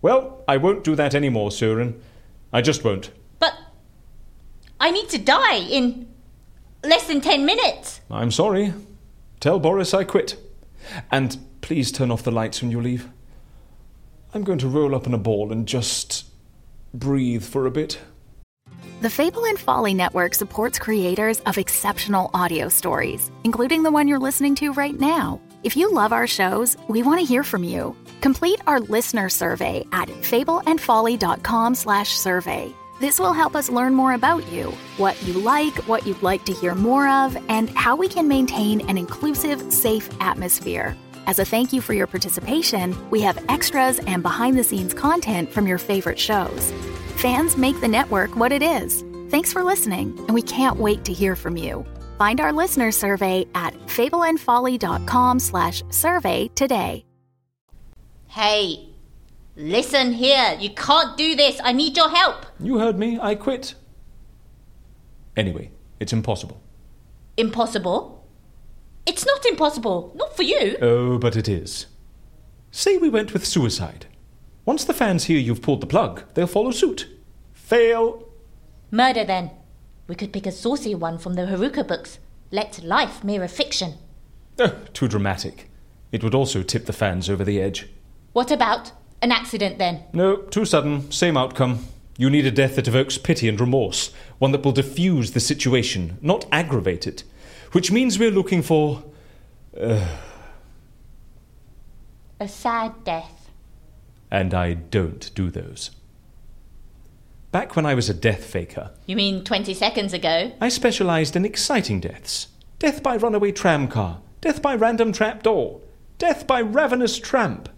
Well, 0.03 0.45
I 0.47 0.59
won't 0.59 0.85
do 0.85 0.95
that 0.95 1.15
anymore, 1.15 1.51
Søren. 1.51 1.99
I 2.53 2.61
just 2.61 2.85
won't. 2.85 3.11
But 3.39 3.55
I 4.79 4.91
need 4.91 5.09
to 5.09 5.19
die 5.19 5.57
in 5.57 6.09
less 6.85 7.07
than 7.07 7.23
10 7.23 7.47
minutes. 7.47 8.01
I'm 8.11 8.31
sorry. 8.31 8.75
Tell 9.41 9.59
Boris 9.59 9.95
I 9.95 10.05
quit. 10.05 10.37
And 11.11 11.39
please 11.67 11.91
turn 11.91 12.13
off 12.13 12.23
the 12.23 12.31
lights 12.31 12.63
when 12.63 12.71
you 12.71 12.81
leave. 12.81 13.09
I'm 14.33 14.45
going 14.45 14.61
to 14.61 14.69
roll 14.69 14.95
up 14.95 15.09
in 15.09 15.15
a 15.15 15.19
ball 15.19 15.51
and 15.51 15.67
just 15.67 16.27
breathe 16.95 17.43
for 17.43 17.67
a 17.67 17.73
bit. 17.73 17.99
The 19.01 19.11
Fable 19.11 19.45
and 19.47 19.59
Folly 19.59 19.93
Network 19.93 20.37
supports 20.37 20.79
creators 20.79 21.41
of 21.41 21.59
exceptional 21.59 22.31
audio 22.33 22.69
stories, 22.69 23.33
including 23.43 23.83
the 23.83 23.91
one 23.91 24.07
you're 24.07 24.21
listening 24.21 24.55
to 24.57 24.73
right 24.75 24.99
now. 24.99 25.41
If 25.65 25.77
you 25.77 25.93
love 25.93 26.13
our 26.13 26.29
shows, 26.29 26.77
we 26.87 27.03
want 27.03 27.19
to 27.19 27.27
hear 27.27 27.43
from 27.43 27.65
you. 27.65 27.97
Complete 28.21 28.61
our 28.69 28.79
listener 28.79 29.29
survey 29.29 29.85
at 29.91 30.09
fableandfolly.com/survey. 30.09 32.75
This 33.01 33.19
will 33.19 33.33
help 33.33 33.57
us 33.57 33.69
learn 33.69 33.93
more 33.93 34.13
about 34.13 34.47
you, 34.53 34.71
what 34.99 35.21
you 35.25 35.33
like, 35.35 35.75
what 35.89 36.07
you'd 36.07 36.23
like 36.23 36.45
to 36.45 36.53
hear 36.53 36.77
more 36.77 37.09
of, 37.09 37.37
and 37.49 37.71
how 37.71 37.97
we 37.97 38.07
can 38.09 38.29
maintain 38.29 38.89
an 38.89 38.97
inclusive, 38.97 39.73
safe 39.73 40.09
atmosphere. 40.21 40.97
As 41.27 41.41
a 41.41 41.45
thank 41.45 41.73
you 41.73 41.81
for 41.81 41.93
your 41.93 42.07
participation, 42.07 42.97
we 43.11 43.21
have 43.23 43.45
extras 43.49 43.99
and 43.99 44.23
behind 44.23 44.57
the 44.57 44.63
scenes 44.63 44.95
content 44.95 45.53
from 45.53 45.67
your 45.67 45.79
favorite 45.79 46.21
shows. 46.21 46.73
Fans 47.17 47.57
make 47.57 47.81
the 47.81 47.89
network 47.89 48.37
what 48.37 48.53
it 48.53 48.63
is. 48.63 49.05
Thanks 49.29 49.53
for 49.53 49.65
listening, 49.65 50.17
and 50.27 50.35
we 50.35 50.43
can't 50.43 50.77
wait 50.77 51.05
to 51.05 51.13
hear 51.13 51.35
from 51.35 51.57
you. 51.57 51.85
Find 52.17 52.41
our 52.41 52.53
listener 52.53 52.93
survey 52.93 53.45
at 53.57 53.75
fableandfolly.com 53.89 55.41
slash 55.41 55.83
survey 55.91 56.49
today. 56.55 57.05
Hey, 58.29 58.91
listen 59.57 60.13
here. 60.13 60.57
You 60.61 60.71
can't 60.71 61.17
do 61.17 61.35
this. 61.35 61.61
I 61.65 61.73
need 61.73 61.97
your 61.97 62.09
help. 62.09 62.47
You 62.61 62.79
heard 62.79 62.99
me. 62.99 63.19
I 63.21 63.35
quit. 63.35 63.75
Anyway, 65.37 65.73
it's 65.99 66.13
impossible. 66.13 66.61
Impossible? 67.37 68.16
It's 69.07 69.25
not 69.25 69.47
impossible. 69.47 70.13
Not 70.17 70.37
for 70.37 70.43
you. 70.43 70.77
Oh, 70.83 71.19
but 71.19 71.37
it 71.37 71.49
is. 71.49 71.87
Say 72.71 72.99
we 72.99 73.09
went 73.09 73.33
with 73.33 73.47
suicide. 73.47 74.07
Once 74.65 74.85
the 74.85 74.93
fans 74.93 75.25
hear 75.25 75.39
you've 75.39 75.63
pulled 75.63 75.81
the 75.81 75.87
plug, 75.87 76.25
they'll 76.35 76.47
follow 76.47 76.73
suit. 76.73 77.09
Fail. 77.53 78.29
Murder, 78.91 79.25
then. 79.25 79.51
We 80.09 80.15
could 80.15 80.33
pick 80.33 80.47
a 80.47 80.53
saucy 80.53 80.95
one 80.95 81.19
from 81.19 81.35
the 81.35 81.43
Haruka 81.43 81.87
books. 81.87 82.19
Let 82.51 82.83
life 82.83 83.25
mirror 83.25 83.49
fiction. 83.49 83.95
Oh, 84.59 84.77
too 84.93 85.09
dramatic. 85.09 85.71
It 86.13 86.23
would 86.23 86.35
also 86.35 86.63
tip 86.63 86.87
the 86.87 86.93
fans 86.93 87.29
over 87.31 87.45
the 87.45 87.61
edge. 87.61 87.89
What 88.33 88.51
about 88.51 88.93
an 89.23 89.33
accident, 89.33 89.79
then? 89.79 90.05
No, 90.13 90.37
too 90.37 90.65
sudden. 90.65 91.11
Same 91.11 91.37
outcome. 91.37 91.87
You 92.19 92.31
need 92.31 92.47
a 92.47 92.51
death 92.51 92.77
that 92.77 92.89
evokes 92.89 93.19
pity 93.19 93.49
and 93.49 93.61
remorse, 93.61 94.13
one 94.39 94.53
that 94.53 94.65
will 94.65 94.73
diffuse 94.73 95.33
the 95.33 95.41
situation, 95.41 96.19
not 96.23 96.47
aggravate 96.51 97.07
it. 97.07 97.25
Which 97.77 97.93
means 97.93 98.19
we're 98.19 98.31
looking 98.31 98.63
for. 98.63 99.05
Uh, 99.79 100.09
A 102.41 102.49
sad 102.49 103.05
death. 103.05 103.51
and 104.31 104.55
I 104.55 104.73
don't 104.73 105.31
do 105.35 105.51
those. 105.51 105.91
Back 107.53 107.77
when 107.77 107.85
I 107.85 107.93
was 107.93 108.09
a 108.09 108.15
death 108.15 108.45
faker, 108.47 108.93
You 109.05 109.15
mean 109.15 109.45
20 109.45 109.75
seconds 109.75 110.15
ago? 110.15 110.53
I 110.59 110.71
specialized 110.71 111.37
in 111.37 111.45
exciting 111.45 112.01
deaths 112.01 112.49
death 112.79 113.03
by 113.03 113.15
runaway 113.19 113.53
tram 113.53 113.89
car, 113.89 114.21
death 114.41 114.63
by 114.63 114.75
random 114.75 115.13
trap 115.13 115.43
door, 115.43 115.83
death 116.17 116.47
by 116.47 116.61
ravenous 116.61 117.19
tramp. 117.19 117.69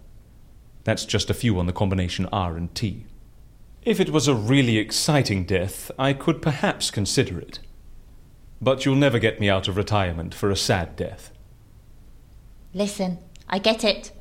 That's 0.85 1.03
just 1.03 1.29
a 1.29 1.33
few 1.33 1.59
on 1.59 1.65
the 1.65 1.73
combination 1.73 2.25
R 2.31 2.55
and 2.55 2.73
T. 2.73 3.05
If 3.83 3.99
it 3.99 4.11
was 4.11 4.29
a 4.29 4.33
really 4.33 4.77
exciting 4.77 5.43
death, 5.43 5.91
I 5.99 6.13
could 6.13 6.41
perhaps 6.41 6.89
consider 6.89 7.37
it. 7.37 7.59
But 8.61 8.85
you'll 8.85 8.95
never 8.95 9.19
get 9.19 9.39
me 9.39 9.49
out 9.49 9.67
of 9.67 9.77
retirement 9.77 10.33
for 10.33 10.49
a 10.49 10.55
sad 10.55 10.95
death. 10.95 11.31
Listen, 12.73 13.19
I 13.47 13.59
get 13.59 13.83
it. 13.83 14.11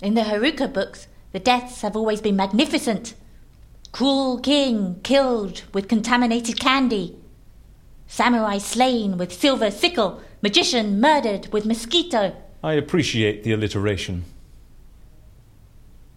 In 0.00 0.14
the 0.14 0.22
Haruka 0.22 0.72
books, 0.72 1.08
the 1.32 1.40
deaths 1.40 1.80
have 1.80 1.96
always 1.96 2.20
been 2.20 2.36
magnificent. 2.36 3.14
Cruel 3.92 4.38
king 4.38 5.00
killed 5.02 5.62
with 5.72 5.88
contaminated 5.88 6.60
candy. 6.60 7.16
Samurai 8.06 8.58
slain 8.58 9.16
with 9.16 9.32
silver 9.32 9.70
sickle. 9.70 10.22
Magician 10.42 11.00
murdered 11.00 11.52
with 11.52 11.66
mosquito. 11.66 12.36
I 12.62 12.74
appreciate 12.74 13.42
the 13.42 13.52
alliteration. 13.52 14.24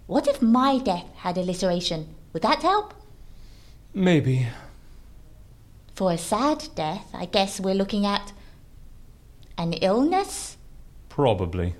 What 0.07 0.27
if 0.27 0.41
my 0.41 0.77
death 0.79 1.05
had 1.17 1.37
alliteration? 1.37 2.15
Would 2.33 2.43
that 2.43 2.61
help? 2.63 2.93
Maybe. 3.93 4.47
For 5.99 6.13
a 6.13 6.17
sad 6.17 6.69
death, 6.75 7.09
I 7.13 7.25
guess 7.25 7.59
we're 7.59 7.75
looking 7.75 8.05
at 8.05 8.31
an 9.57 9.73
illness? 9.73 10.55
Probably. 11.09 11.75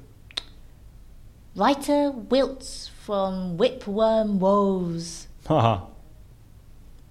Writer 1.55 2.11
wilts 2.11 2.89
from 2.89 3.57
whipworm 3.57 4.39
woes. 4.39 5.29
Haha. 5.47 5.85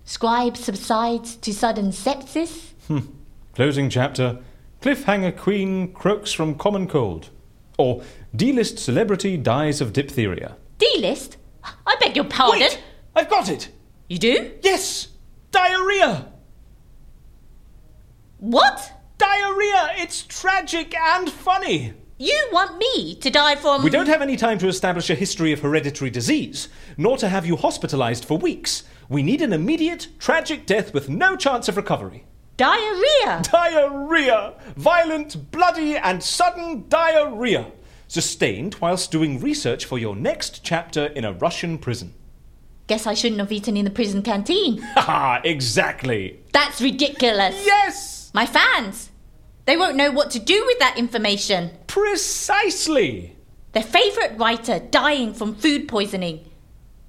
Scribe 0.05 0.59
subsides 0.59 1.37
to 1.37 1.55
sudden 1.55 1.92
sepsis. 1.92 2.73
Hmm. 2.88 3.07
Closing 3.55 3.88
chapter. 3.88 4.40
Cliffhanger 4.83 5.35
queen 5.35 5.94
croaks 5.94 6.35
from 6.35 6.57
common 6.57 6.87
cold. 6.87 7.31
Or 7.79 8.03
D-list 8.37 8.79
celebrity 8.79 9.38
dies 9.38 9.81
of 9.81 9.94
diphtheria. 9.94 10.59
D-list? 10.77 11.38
I 11.64 11.97
beg 12.01 12.16
your 12.16 12.27
pardon. 12.27 12.61
Wait! 12.61 12.83
I've 13.16 13.31
got 13.31 13.49
it! 13.49 13.71
You 14.11 14.18
do? 14.18 14.53
Yes! 14.61 15.09
Diarrhea! 15.53 16.33
What? 18.38 18.92
Diarrhea! 19.18 19.90
It's 19.96 20.22
tragic 20.22 20.96
and 20.96 21.29
funny! 21.29 21.92
You 22.18 22.48
want 22.53 22.79
me 22.79 23.16
to 23.16 23.31
die 23.31 23.57
from. 23.57 23.83
We 23.83 23.90
don't 23.90 24.07
have 24.07 24.22
any 24.22 24.37
time 24.37 24.59
to 24.59 24.68
establish 24.68 25.11
a 25.11 25.16
history 25.16 25.53
of 25.53 25.61
hereditary 25.61 26.11
disease, 26.11 26.68
nor 26.96 27.16
to 27.18 27.29
have 27.29 27.46
you 27.46 27.57
hospitalized 27.57 28.24
for 28.24 28.38
weeks. 28.38 28.85
We 29.09 29.24
need 29.24 29.42
an 29.42 29.53
immediate, 29.53 30.09
tragic 30.20 30.66
death 30.66 30.94
with 30.94 31.09
no 31.09 31.37
chance 31.37 31.68
of 31.68 31.77
recovery. 31.77 32.27
Diarrhea! 32.57 33.42
Diarrhea! 33.53 34.55
Violent, 34.77 35.51
bloody, 35.51 35.96
and 35.96 36.22
sudden 36.22 36.88
diarrhea! 36.88 37.72
Sustained 38.07 38.77
whilst 38.81 39.11
doing 39.11 39.40
research 39.40 39.85
for 39.85 39.98
your 39.98 40.14
next 40.14 40.62
chapter 40.62 41.07
in 41.07 41.24
a 41.24 41.33
Russian 41.33 41.77
prison. 41.79 42.14
Guess 42.87 43.07
I 43.07 43.14
shouldn't 43.14 43.40
have 43.40 43.53
eaten 43.53 43.77
in 43.77 43.85
the 43.85 43.90
prison 43.90 44.22
canteen. 44.22 44.79
Haha, 44.79 45.40
exactly! 45.44 46.40
That's 46.53 46.81
ridiculous. 46.81 47.55
Yes! 47.66 48.17
My 48.38 48.46
fans! 48.46 49.11
They 49.64 49.77
won't 49.77 49.96
know 49.96 50.12
what 50.12 50.31
to 50.31 50.38
do 50.38 50.62
with 50.64 50.79
that 50.79 50.96
information. 50.96 51.72
Precisely! 51.88 53.37
Their 53.72 53.83
favourite 53.83 54.38
writer 54.38 54.79
dying 54.79 55.35
from 55.35 55.57
food 55.57 55.88
poisoning 55.88 56.48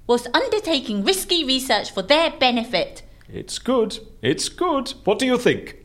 was 0.08 0.26
undertaking 0.34 1.04
risky 1.04 1.44
research 1.44 1.92
for 1.92 2.02
their 2.02 2.32
benefit. 2.32 3.02
It's 3.28 3.60
good. 3.60 4.00
It's 4.22 4.48
good. 4.48 4.94
What 5.04 5.20
do 5.20 5.26
you 5.26 5.38
think? 5.38 5.76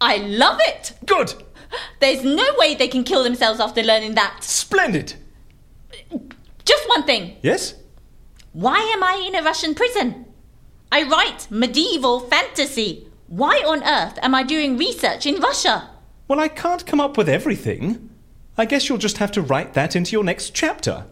I 0.00 0.18
love 0.18 0.60
it! 0.60 0.92
Good! 1.06 1.34
There's 1.98 2.22
no 2.22 2.46
way 2.56 2.76
they 2.76 2.86
can 2.86 3.02
kill 3.02 3.24
themselves 3.24 3.58
after 3.58 3.82
learning 3.82 4.14
that. 4.14 4.44
Splendid! 4.44 5.14
Just 6.64 6.88
one 6.88 7.02
thing. 7.02 7.38
Yes? 7.42 7.74
Why 8.52 8.78
am 8.94 9.02
I 9.02 9.24
in 9.26 9.34
a 9.34 9.42
Russian 9.42 9.74
prison? 9.74 10.26
I 10.90 11.02
write 11.02 11.50
medieval 11.50 12.20
fantasy. 12.20 13.06
Why 13.26 13.62
on 13.66 13.82
earth 13.84 14.18
am 14.22 14.34
I 14.34 14.42
doing 14.42 14.78
research 14.78 15.26
in 15.26 15.40
Russia? 15.40 15.90
Well, 16.26 16.40
I 16.40 16.48
can't 16.48 16.86
come 16.86 17.00
up 17.00 17.16
with 17.18 17.28
everything. 17.28 18.10
I 18.56 18.64
guess 18.64 18.88
you'll 18.88 18.98
just 18.98 19.18
have 19.18 19.32
to 19.32 19.42
write 19.42 19.74
that 19.74 19.94
into 19.94 20.12
your 20.12 20.24
next 20.24 20.54
chapter. 20.54 21.06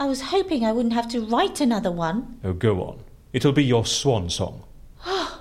I 0.00 0.06
was 0.06 0.22
hoping 0.22 0.64
I 0.64 0.72
wouldn't 0.72 0.94
have 0.94 1.08
to 1.08 1.20
write 1.20 1.60
another 1.60 1.92
one. 1.92 2.38
Oh, 2.42 2.52
go 2.52 2.82
on. 2.82 3.04
It'll 3.32 3.52
be 3.52 3.64
your 3.64 3.86
swan 3.86 4.28
song. 4.30 4.64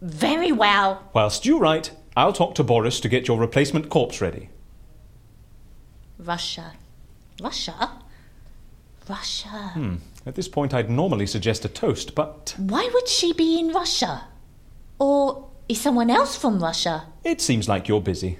Very 0.00 0.52
well. 0.52 1.10
Whilst 1.12 1.46
you 1.46 1.58
write, 1.58 1.90
I'll 2.16 2.32
talk 2.32 2.54
to 2.56 2.64
Boris 2.64 3.00
to 3.00 3.08
get 3.08 3.26
your 3.26 3.38
replacement 3.38 3.88
corpse 3.88 4.20
ready. 4.20 4.50
Russia. 6.18 6.74
Russia? 7.40 7.90
Russia. 9.08 9.48
Hmm. 9.48 9.96
At 10.26 10.34
this 10.34 10.48
point, 10.48 10.72
I'd 10.72 10.88
normally 10.90 11.26
suggest 11.26 11.64
a 11.64 11.68
toast, 11.68 12.14
but 12.14 12.54
Why 12.56 12.88
would 12.92 13.08
she 13.08 13.32
be 13.32 13.58
in 13.58 13.72
Russia? 13.72 14.28
Or 14.98 15.48
is 15.68 15.80
someone 15.80 16.10
else 16.10 16.36
from 16.36 16.62
Russia? 16.62 17.06
it 17.24 17.40
seems 17.40 17.68
like 17.68 17.88
you're 17.88 18.00
busy. 18.00 18.38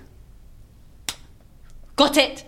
Got 1.97 2.17
it! 2.17 2.45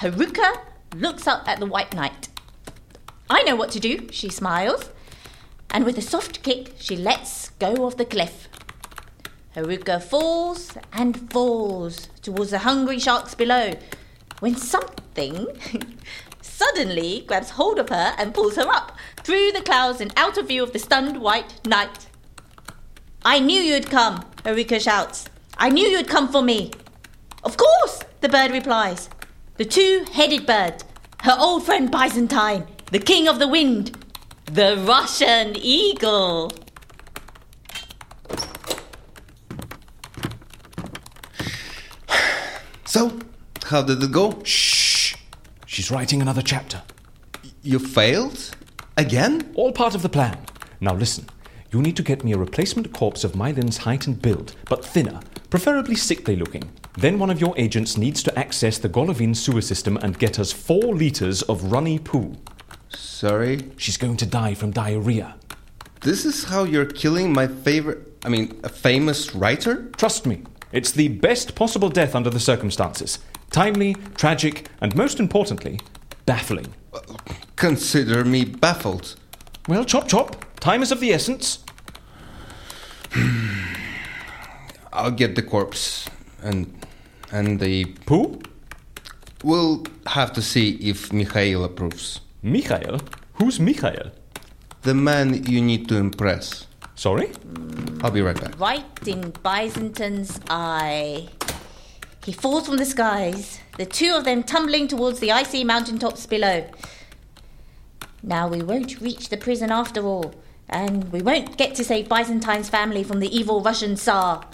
Haruka 0.00 0.56
looks 0.96 1.26
up 1.26 1.48
at 1.48 1.60
the 1.60 1.66
White 1.66 1.94
Knight. 1.94 2.28
I 3.30 3.42
know 3.42 3.56
what 3.56 3.70
to 3.72 3.80
do, 3.80 4.08
she 4.10 4.28
smiles. 4.28 4.90
And 5.70 5.84
with 5.84 5.96
a 5.96 6.02
soft 6.02 6.42
kick, 6.42 6.74
she 6.78 6.96
lets 6.96 7.50
go 7.50 7.86
of 7.86 7.96
the 7.96 8.04
cliff. 8.04 8.48
Haruka 9.56 10.02
falls 10.02 10.76
and 10.92 11.30
falls 11.30 12.08
towards 12.22 12.50
the 12.50 12.58
hungry 12.60 12.98
sharks 12.98 13.34
below 13.34 13.72
when 14.40 14.56
something 14.56 15.46
suddenly 16.62 17.24
grabs 17.26 17.50
hold 17.50 17.78
of 17.78 17.88
her 17.88 18.14
and 18.18 18.34
pulls 18.34 18.56
her 18.56 18.68
up 18.68 18.96
through 19.24 19.50
the 19.52 19.62
clouds 19.62 20.00
and 20.00 20.12
out 20.16 20.38
of 20.38 20.48
view 20.48 20.62
of 20.62 20.72
the 20.72 20.78
stunned 20.78 21.20
White 21.20 21.66
Knight. 21.66 22.06
I 23.24 23.40
knew 23.40 23.60
you'd 23.60 23.90
come, 23.90 24.24
Haruka 24.44 24.80
shouts. 24.80 25.26
I 25.58 25.70
knew 25.70 25.88
you'd 25.88 26.08
come 26.08 26.28
for 26.30 26.42
me. 26.42 26.70
Of 27.44 27.56
course, 27.56 28.04
the 28.20 28.28
bird 28.28 28.52
replies. 28.52 29.08
The 29.56 29.64
two 29.64 30.04
headed 30.12 30.46
bird, 30.46 30.84
her 31.22 31.36
old 31.38 31.64
friend 31.64 31.90
Byzantine, 31.90 32.66
the 32.90 32.98
king 32.98 33.28
of 33.28 33.38
the 33.38 33.48
wind, 33.48 33.96
the 34.46 34.76
Russian 34.86 35.56
eagle. 35.56 36.52
So, 42.84 43.18
how 43.64 43.82
did 43.82 44.02
it 44.02 44.12
go? 44.12 44.42
Shh! 44.44 44.71
She's 45.72 45.90
writing 45.90 46.20
another 46.20 46.42
chapter. 46.42 46.82
You 47.62 47.78
failed? 47.78 48.54
Again? 48.98 49.50
All 49.54 49.72
part 49.72 49.94
of 49.94 50.02
the 50.02 50.08
plan. 50.10 50.36
Now 50.82 50.92
listen. 50.92 51.24
You 51.70 51.80
need 51.80 51.96
to 51.96 52.02
get 52.02 52.22
me 52.22 52.32
a 52.32 52.36
replacement 52.36 52.92
corpse 52.92 53.24
of 53.24 53.34
Mai-Linh's 53.34 53.78
height 53.78 54.06
and 54.06 54.20
build, 54.20 54.54
but 54.68 54.84
thinner, 54.84 55.20
preferably 55.48 55.94
sickly 55.94 56.36
looking. 56.36 56.70
Then 56.98 57.18
one 57.18 57.30
of 57.30 57.40
your 57.40 57.54
agents 57.56 57.96
needs 57.96 58.22
to 58.24 58.38
access 58.38 58.76
the 58.76 58.90
Golovin 58.90 59.34
sewer 59.34 59.62
system 59.62 59.96
and 60.02 60.18
get 60.18 60.38
us 60.38 60.52
four 60.52 60.94
litres 60.94 61.40
of 61.40 61.72
runny 61.72 61.98
poo. 61.98 62.36
Sorry? 62.90 63.70
She's 63.78 63.96
going 63.96 64.18
to 64.18 64.26
die 64.26 64.52
from 64.52 64.72
diarrhea. 64.72 65.36
This 66.02 66.26
is 66.26 66.44
how 66.44 66.64
you're 66.64 66.84
killing 66.84 67.32
my 67.32 67.46
favorite, 67.46 68.18
I 68.26 68.28
mean, 68.28 68.60
a 68.62 68.68
famous 68.68 69.34
writer? 69.34 69.86
Trust 69.96 70.26
me, 70.26 70.42
it's 70.70 70.92
the 70.92 71.08
best 71.08 71.54
possible 71.54 71.88
death 71.88 72.14
under 72.14 72.28
the 72.28 72.40
circumstances. 72.40 73.20
Timely, 73.52 73.94
tragic, 74.14 74.68
and 74.80 74.96
most 74.96 75.20
importantly, 75.20 75.78
baffling. 76.24 76.72
Consider 77.56 78.24
me 78.24 78.46
baffled. 78.46 79.14
Well, 79.68 79.84
chop 79.84 80.08
chop. 80.08 80.44
Time 80.58 80.82
is 80.82 80.90
of 80.90 81.00
the 81.00 81.12
essence. 81.12 81.58
I'll 84.92 85.10
get 85.10 85.36
the 85.36 85.42
corpse 85.42 86.08
and 86.42 86.66
and 87.30 87.60
the 87.60 87.84
poo. 88.06 88.40
We'll 89.44 89.84
have 90.06 90.32
to 90.32 90.42
see 90.42 90.76
if 90.76 91.12
Mikhail 91.12 91.64
approves. 91.64 92.20
Mikhail? 92.42 93.00
Who's 93.34 93.60
Mikhail? 93.60 94.12
The 94.82 94.94
man 94.94 95.44
you 95.44 95.60
need 95.60 95.88
to 95.88 95.96
impress. 95.96 96.66
Sorry? 96.94 97.30
I'll 98.02 98.10
be 98.10 98.22
right 98.22 98.40
back. 98.40 98.58
Right 98.58 99.06
in 99.08 99.32
Byzantine's 99.42 100.40
eye. 100.48 101.28
He 102.24 102.32
falls 102.32 102.66
from 102.66 102.76
the 102.76 102.84
skies, 102.84 103.58
the 103.78 103.86
two 103.86 104.12
of 104.14 104.24
them 104.24 104.44
tumbling 104.44 104.86
towards 104.86 105.18
the 105.18 105.32
icy 105.32 105.64
mountaintops 105.64 106.24
below. 106.24 106.68
Now 108.22 108.46
we 108.46 108.62
won't 108.62 109.00
reach 109.00 109.28
the 109.28 109.36
prison 109.36 109.72
after 109.72 110.04
all, 110.04 110.32
and 110.68 111.10
we 111.10 111.20
won't 111.20 111.56
get 111.56 111.74
to 111.74 111.84
save 111.84 112.08
Byzantine's 112.08 112.68
family 112.68 113.02
from 113.02 113.18
the 113.18 113.36
evil 113.36 113.60
Russian 113.60 113.96
Tsar. 113.96 114.46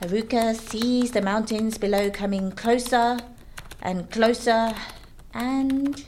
Haruka 0.00 0.54
sees 0.54 1.10
the 1.10 1.20
mountains 1.20 1.78
below 1.78 2.10
coming 2.10 2.52
closer 2.52 3.18
and 3.82 4.08
closer 4.12 4.72
and 5.34 6.04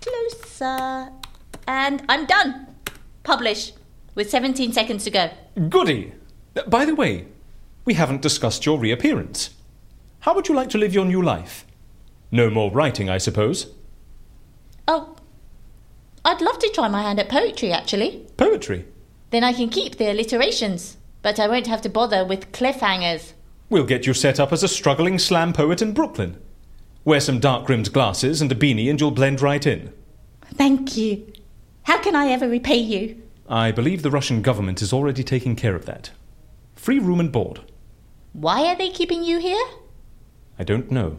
closer. 0.00 1.10
And 1.66 2.02
I'm 2.08 2.24
done. 2.24 2.68
Publish 3.22 3.72
with 4.14 4.30
17 4.30 4.72
seconds 4.72 5.04
to 5.04 5.10
go. 5.10 5.30
Goody! 5.68 6.14
By 6.66 6.86
the 6.86 6.94
way, 6.94 7.26
we 7.84 7.94
haven't 7.94 8.22
discussed 8.22 8.64
your 8.64 8.78
reappearance. 8.78 9.53
How 10.24 10.34
would 10.34 10.48
you 10.48 10.54
like 10.54 10.70
to 10.70 10.78
live 10.78 10.94
your 10.94 11.04
new 11.04 11.20
life? 11.20 11.66
No 12.30 12.48
more 12.48 12.70
writing, 12.70 13.10
I 13.10 13.18
suppose. 13.18 13.74
Oh, 14.88 15.16
I'd 16.24 16.40
love 16.40 16.58
to 16.60 16.70
try 16.70 16.88
my 16.88 17.02
hand 17.02 17.20
at 17.20 17.28
poetry, 17.28 17.70
actually. 17.72 18.26
Poetry? 18.38 18.86
Then 19.28 19.44
I 19.44 19.52
can 19.52 19.68
keep 19.68 19.98
the 19.98 20.10
alliterations, 20.10 20.96
but 21.20 21.38
I 21.38 21.46
won't 21.46 21.66
have 21.66 21.82
to 21.82 21.90
bother 21.90 22.24
with 22.24 22.52
cliffhangers. 22.52 23.34
We'll 23.68 23.84
get 23.84 24.06
you 24.06 24.14
set 24.14 24.40
up 24.40 24.50
as 24.50 24.62
a 24.62 24.68
struggling 24.68 25.18
slam 25.18 25.52
poet 25.52 25.82
in 25.82 25.92
Brooklyn. 25.92 26.40
Wear 27.04 27.20
some 27.20 27.38
dark 27.38 27.68
rimmed 27.68 27.92
glasses 27.92 28.40
and 28.40 28.50
a 28.50 28.54
beanie, 28.54 28.88
and 28.88 28.98
you'll 28.98 29.10
blend 29.10 29.42
right 29.42 29.66
in. 29.66 29.92
Thank 30.54 30.96
you. 30.96 31.30
How 31.82 32.02
can 32.02 32.16
I 32.16 32.28
ever 32.28 32.48
repay 32.48 32.78
you? 32.78 33.20
I 33.46 33.72
believe 33.72 34.00
the 34.00 34.10
Russian 34.10 34.40
government 34.40 34.80
is 34.80 34.90
already 34.90 35.22
taking 35.22 35.54
care 35.54 35.76
of 35.76 35.84
that. 35.84 36.12
Free 36.76 36.98
room 36.98 37.20
and 37.20 37.30
board. 37.30 37.60
Why 38.32 38.64
are 38.68 38.74
they 38.74 38.88
keeping 38.88 39.22
you 39.22 39.38
here? 39.38 39.62
I 40.58 40.64
don't 40.64 40.90
know. 40.90 41.18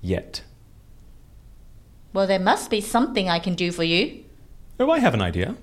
Yet. 0.00 0.42
Well, 2.12 2.26
there 2.26 2.38
must 2.38 2.70
be 2.70 2.80
something 2.80 3.28
I 3.28 3.38
can 3.38 3.54
do 3.54 3.72
for 3.72 3.84
you. 3.84 4.24
Oh, 4.78 4.90
I 4.90 4.98
have 4.98 5.14
an 5.14 5.22
idea. 5.22 5.56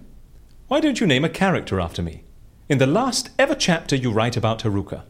Why 0.68 0.80
don't 0.80 1.00
you 1.00 1.06
name 1.06 1.26
a 1.26 1.30
character 1.30 1.80
after 1.80 2.02
me? 2.02 2.24
In 2.68 2.78
the 2.78 2.88
last 2.88 3.30
ever 3.38 3.56
chapter 3.56 3.96
you 3.96 4.12
write 4.12 4.38
about 4.38 4.60
Haruka. 4.60 5.04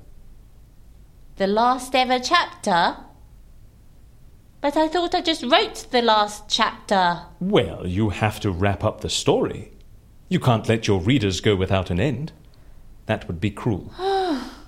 The 1.37 1.47
last 1.47 1.95
ever 1.95 2.19
chapter? 2.19 2.97
But 4.61 4.75
I 4.75 4.89
thought 4.89 5.15
I 5.15 5.21
just 5.21 5.43
wrote 5.43 5.87
the 5.91 6.01
last 6.01 6.49
chapter. 6.49 7.21
Well, 7.39 7.87
you 7.87 8.09
have 8.09 8.41
to 8.41 8.51
wrap 8.51 8.83
up 8.83 8.99
the 8.99 9.09
story. 9.09 9.71
You 10.27 10.39
can't 10.39 10.67
let 10.67 10.87
your 10.87 10.99
readers 10.99 11.39
go 11.39 11.55
without 11.55 11.89
an 11.89 11.99
end. 11.99 12.33
That 13.05 13.27
would 13.27 13.39
be 13.39 13.51
cruel. 13.51 13.93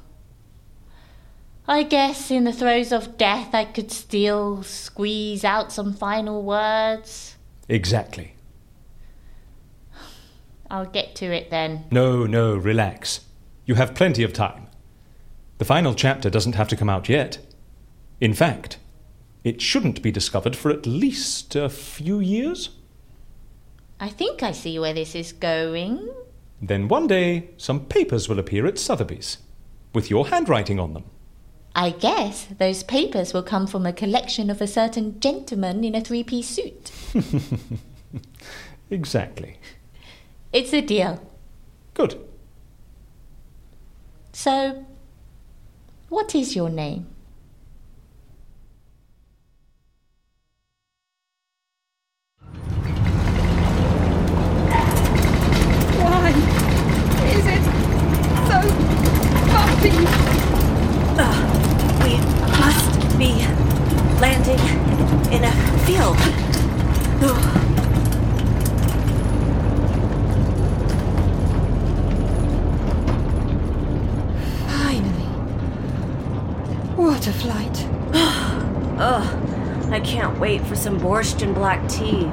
I 1.71 1.83
guess 1.83 2.29
in 2.29 2.43
the 2.43 2.51
throes 2.51 2.91
of 2.91 3.17
death 3.17 3.55
I 3.55 3.63
could 3.63 3.93
still 3.93 4.61
squeeze 4.61 5.45
out 5.45 5.71
some 5.71 5.93
final 5.93 6.43
words. 6.43 7.37
Exactly. 7.69 8.35
I'll 10.69 10.85
get 10.85 11.15
to 11.15 11.27
it 11.27 11.49
then. 11.49 11.85
No, 11.89 12.25
no, 12.25 12.57
relax. 12.57 13.21
You 13.65 13.75
have 13.75 13.95
plenty 13.95 14.21
of 14.21 14.33
time. 14.33 14.67
The 15.59 15.65
final 15.65 15.95
chapter 15.95 16.29
doesn't 16.29 16.55
have 16.55 16.67
to 16.67 16.75
come 16.75 16.89
out 16.89 17.07
yet. 17.07 17.37
In 18.19 18.33
fact, 18.33 18.77
it 19.45 19.61
shouldn't 19.61 20.01
be 20.01 20.11
discovered 20.11 20.57
for 20.57 20.71
at 20.71 20.85
least 20.85 21.55
a 21.55 21.69
few 21.69 22.19
years. 22.19 22.71
I 23.97 24.09
think 24.09 24.43
I 24.43 24.51
see 24.51 24.77
where 24.77 24.93
this 24.93 25.15
is 25.15 25.31
going. 25.31 26.09
Then 26.61 26.89
one 26.89 27.07
day, 27.07 27.51
some 27.55 27.85
papers 27.85 28.27
will 28.27 28.39
appear 28.39 28.67
at 28.67 28.77
Sotheby's, 28.77 29.37
with 29.93 30.09
your 30.09 30.27
handwriting 30.27 30.77
on 30.77 30.93
them. 30.93 31.05
I 31.75 31.91
guess 31.91 32.47
those 32.57 32.83
papers 32.83 33.33
will 33.33 33.43
come 33.43 33.65
from 33.65 33.85
a 33.85 33.93
collection 33.93 34.49
of 34.49 34.61
a 34.61 34.67
certain 34.67 35.19
gentleman 35.19 35.83
in 35.83 35.95
a 35.95 36.01
three 36.01 36.23
piece 36.23 36.49
suit. 36.49 36.91
exactly. 38.89 39.57
It's 40.51 40.73
a 40.73 40.81
deal. 40.81 41.25
Good. 41.93 42.19
So, 44.33 44.85
what 46.09 46.35
is 46.35 46.55
your 46.55 46.69
name? 46.69 47.07
Why 55.99 56.29
is 57.29 57.45
it 57.45 57.63
so 58.47 58.59
bumpy? 59.53 60.30
be 63.21 63.33
landing 64.19 64.57
in 65.31 65.43
a 65.43 65.51
field. 65.85 66.17
Oh. 67.21 67.37
Finally. 74.67 75.27
What 76.95 77.27
a 77.27 77.31
flight. 77.31 77.87
oh, 78.99 79.89
I 79.91 79.99
can't 79.99 80.39
wait 80.39 80.65
for 80.65 80.75
some 80.75 80.99
borscht 80.99 81.43
and 81.43 81.53
black 81.53 81.87
tea. 81.87 82.25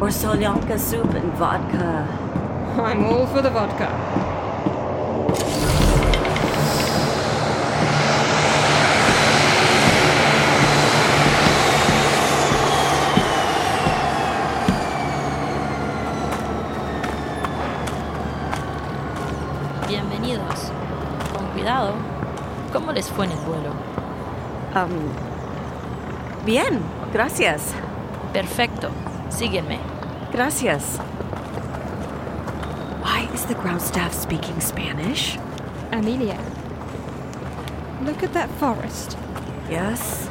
Or 0.00 0.08
solyanka 0.08 0.80
soup 0.80 1.14
and 1.14 1.32
vodka. 1.34 2.08
I'm 2.76 3.04
all 3.04 3.28
for 3.28 3.40
the 3.40 3.50
vodka. 3.50 4.31
¿Cómo 22.92 23.00
les 23.00 23.10
fue 23.10 23.24
en 23.24 23.32
el 23.32 23.38
vuelo? 23.38 23.70
Um, 24.74 26.44
bien, 26.44 26.78
gracias. 27.10 27.72
Perfecto. 28.34 28.90
Síguenme. 29.30 29.78
Gracias. 30.30 30.98
Why 33.02 33.30
is 33.32 33.46
the 33.46 33.54
ground 33.54 33.80
staff 33.80 34.12
speaking 34.12 34.60
Spanish? 34.60 35.38
Amelia, 35.90 36.36
look 38.04 38.22
at 38.22 38.34
that 38.34 38.50
forest. 38.60 39.16
Yes. 39.70 40.28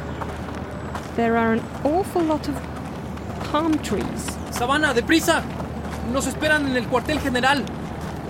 There 1.16 1.36
are 1.36 1.54
an 1.54 1.62
awful 1.82 2.22
lot 2.22 2.46
of 2.46 2.54
palm 3.50 3.76
trees. 3.78 4.38
Sabana, 4.52 4.94
deprisa. 4.94 5.42
Nos 6.12 6.28
esperan 6.28 6.68
en 6.68 6.76
el 6.76 6.86
cuartel 6.86 7.18
general. 7.18 7.64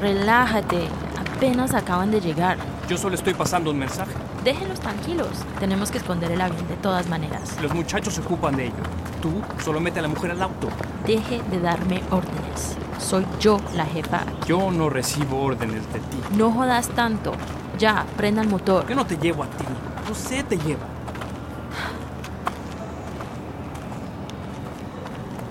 Relájate. 0.00 0.88
Apenas 1.20 1.74
acaban 1.74 2.10
de 2.10 2.22
llegar. 2.22 2.56
Yo 2.88 2.96
solo 2.96 3.14
estoy 3.14 3.34
pasando 3.34 3.70
un 3.70 3.78
mensaje. 3.78 4.21
Déjenlos 4.44 4.80
tranquilos. 4.80 5.28
Tenemos 5.60 5.92
que 5.92 5.98
esconder 5.98 6.32
el 6.32 6.40
avión 6.40 6.66
de 6.66 6.74
todas 6.74 7.08
maneras. 7.08 7.56
Los 7.62 7.72
muchachos 7.72 8.14
se 8.14 8.20
ocupan 8.22 8.56
de 8.56 8.66
ello. 8.66 8.74
Tú 9.20 9.30
solo 9.62 9.78
mete 9.78 10.00
a 10.00 10.02
la 10.02 10.08
mujer 10.08 10.32
al 10.32 10.42
auto. 10.42 10.68
Deje 11.06 11.40
de 11.50 11.60
darme 11.60 12.02
órdenes. 12.10 12.76
Soy 12.98 13.24
yo 13.38 13.58
la 13.76 13.86
jefa. 13.86 14.24
Yo 14.46 14.72
no 14.72 14.90
recibo 14.90 15.42
órdenes 15.42 15.82
de 15.92 16.00
ti. 16.00 16.18
No 16.36 16.50
jodas 16.50 16.88
tanto. 16.88 17.32
Ya, 17.78 18.04
prenda 18.16 18.42
el 18.42 18.48
motor. 18.48 18.80
¿Por 18.80 18.88
qué 18.88 18.94
no 18.96 19.06
te 19.06 19.16
llevo 19.16 19.44
a 19.44 19.46
ti? 19.46 19.64
José 20.08 20.42
te 20.42 20.56
lleva. 20.58 20.86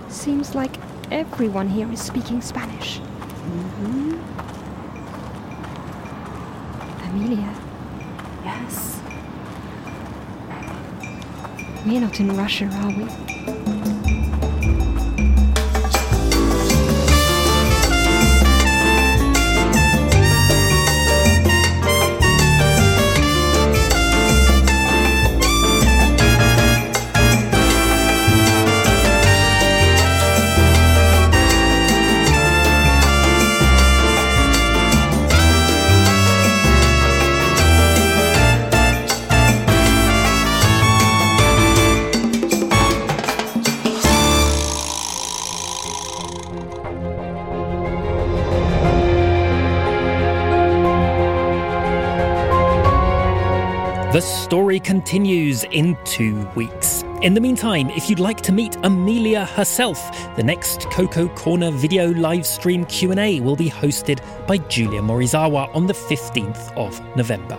Seems 0.09 0.53
like 0.53 0.77
everyone 1.09 1.69
here 1.69 1.91
is 1.91 2.01
speaking 2.01 2.41
Spanish. 2.41 2.99
Mm-hmm. 2.99 4.17
Amelia, 7.09 7.37
Yes. 7.37 7.70
We're 11.85 11.99
not 11.99 12.19
in 12.19 12.35
Russia, 12.35 12.65
are 12.65 12.91
we? 12.91 13.60
The 54.11 54.19
story 54.19 54.77
continues 54.77 55.63
in 55.63 55.97
two 56.03 56.45
weeks. 56.53 57.05
In 57.21 57.33
the 57.33 57.39
meantime, 57.39 57.89
if 57.91 58.09
you'd 58.09 58.19
like 58.19 58.41
to 58.41 58.51
meet 58.51 58.75
Amelia 58.83 59.45
herself, 59.45 60.01
the 60.35 60.43
next 60.43 60.81
Cocoa 60.91 61.29
Corner 61.29 61.71
video 61.71 62.11
live 62.15 62.45
stream 62.45 62.83
Q&A 62.87 63.39
will 63.39 63.55
be 63.55 63.69
hosted 63.69 64.19
by 64.47 64.57
Julia 64.57 64.99
Morizawa 65.01 65.73
on 65.73 65.87
the 65.87 65.93
15th 65.93 66.75
of 66.75 66.99
November. 67.15 67.57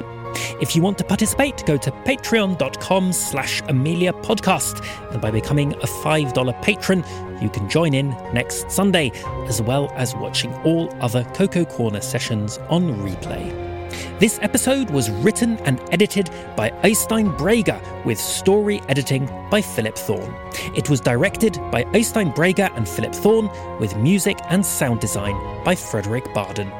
If 0.60 0.76
you 0.76 0.82
want 0.82 0.98
to 0.98 1.04
participate, 1.04 1.64
go 1.64 1.78
to 1.78 1.90
patreon.com 1.90 3.14
slash 3.14 3.62
Amelia 3.68 4.12
Podcast. 4.12 4.86
And 5.10 5.22
by 5.22 5.30
becoming 5.30 5.72
a 5.72 5.86
$5 5.86 6.62
patron, 6.62 7.02
you 7.40 7.48
can 7.48 7.66
join 7.70 7.94
in 7.94 8.10
next 8.34 8.70
Sunday, 8.70 9.10
as 9.46 9.62
well 9.62 9.90
as 9.96 10.14
watching 10.16 10.52
all 10.64 10.94
other 11.00 11.24
Cocoa 11.32 11.64
Corner 11.64 12.02
sessions 12.02 12.58
on 12.68 12.92
replay. 12.96 13.71
This 14.18 14.38
episode 14.42 14.90
was 14.90 15.10
written 15.10 15.58
and 15.64 15.80
edited 15.90 16.30
by 16.56 16.70
Oystein 16.84 17.36
Brager 17.36 17.80
with 18.04 18.18
story 18.18 18.80
editing 18.88 19.26
by 19.50 19.60
Philip 19.60 19.96
Thorne. 19.96 20.34
It 20.74 20.88
was 20.88 21.00
directed 21.00 21.54
by 21.70 21.84
Oystein 21.84 22.34
Brager 22.34 22.74
and 22.76 22.88
Philip 22.88 23.14
Thorne 23.14 23.50
with 23.80 23.96
music 23.96 24.38
and 24.48 24.64
sound 24.64 25.00
design 25.00 25.34
by 25.64 25.74
Fredrik 25.74 26.32
Baden. 26.34 26.70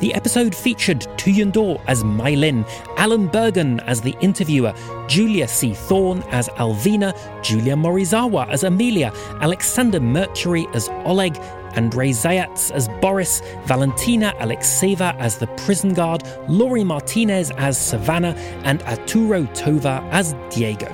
The 0.00 0.14
episode 0.14 0.54
featured 0.54 1.00
Tuyen 1.16 1.52
Do 1.52 1.76
as 1.86 2.02
Mai-Linh, 2.04 2.64
Alan 2.96 3.28
Burgon 3.28 3.82
as 3.86 4.00
the 4.00 4.16
interviewer, 4.20 4.74
Julia 5.06 5.46
C. 5.48 5.74
Thorne 5.74 6.22
as 6.30 6.48
Alvina, 6.50 7.14
Julia 7.42 7.74
Morizawa 7.74 8.48
as 8.48 8.64
Amelia, 8.64 9.12
Alexander 9.40 10.00
Mercury 10.00 10.66
as 10.72 10.88
Oleg, 11.04 11.38
Andrei 11.76 12.10
Zayats 12.10 12.70
as 12.70 12.88
Boris, 13.00 13.42
Valentina 13.64 14.34
Alexeva 14.40 15.16
as 15.18 15.38
the 15.38 15.46
prison 15.64 15.94
guard, 15.94 16.22
Lory 16.48 16.84
Martinez 16.84 17.50
as 17.52 17.78
Savannah, 17.78 18.34
and 18.64 18.82
Arturo 18.82 19.46
Tovar 19.54 20.06
as 20.10 20.34
Diego. 20.50 20.88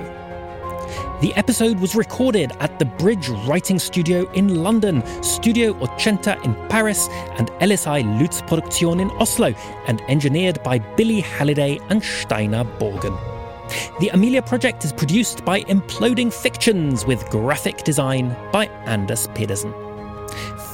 The 1.21 1.33
episode 1.35 1.79
was 1.79 1.95
recorded 1.95 2.51
at 2.59 2.77
the 2.79 2.85
Bridge 2.85 3.29
Writing 3.47 3.79
Studio 3.79 4.29
in 4.33 4.61
London, 4.61 5.01
Studio 5.23 5.73
Ochenta 5.75 6.43
in 6.43 6.53
Paris, 6.67 7.07
and 7.37 7.47
LSI 7.61 8.19
Lutz 8.19 8.41
Produktion 8.41 8.99
in 8.99 9.09
Oslo, 9.11 9.53
and 9.87 10.01
engineered 10.09 10.61
by 10.63 10.79
Billy 10.79 11.21
Halliday 11.21 11.79
and 11.89 12.03
Steiner 12.03 12.65
Borgen. 12.65 13.17
The 14.01 14.09
Amelia 14.09 14.41
Project 14.41 14.83
is 14.83 14.91
produced 14.91 15.45
by 15.45 15.61
Imploding 15.61 16.33
Fictions 16.33 17.05
with 17.05 17.27
graphic 17.29 17.77
design 17.83 18.35
by 18.51 18.65
Anders 18.85 19.27
Pedersen. 19.27 19.82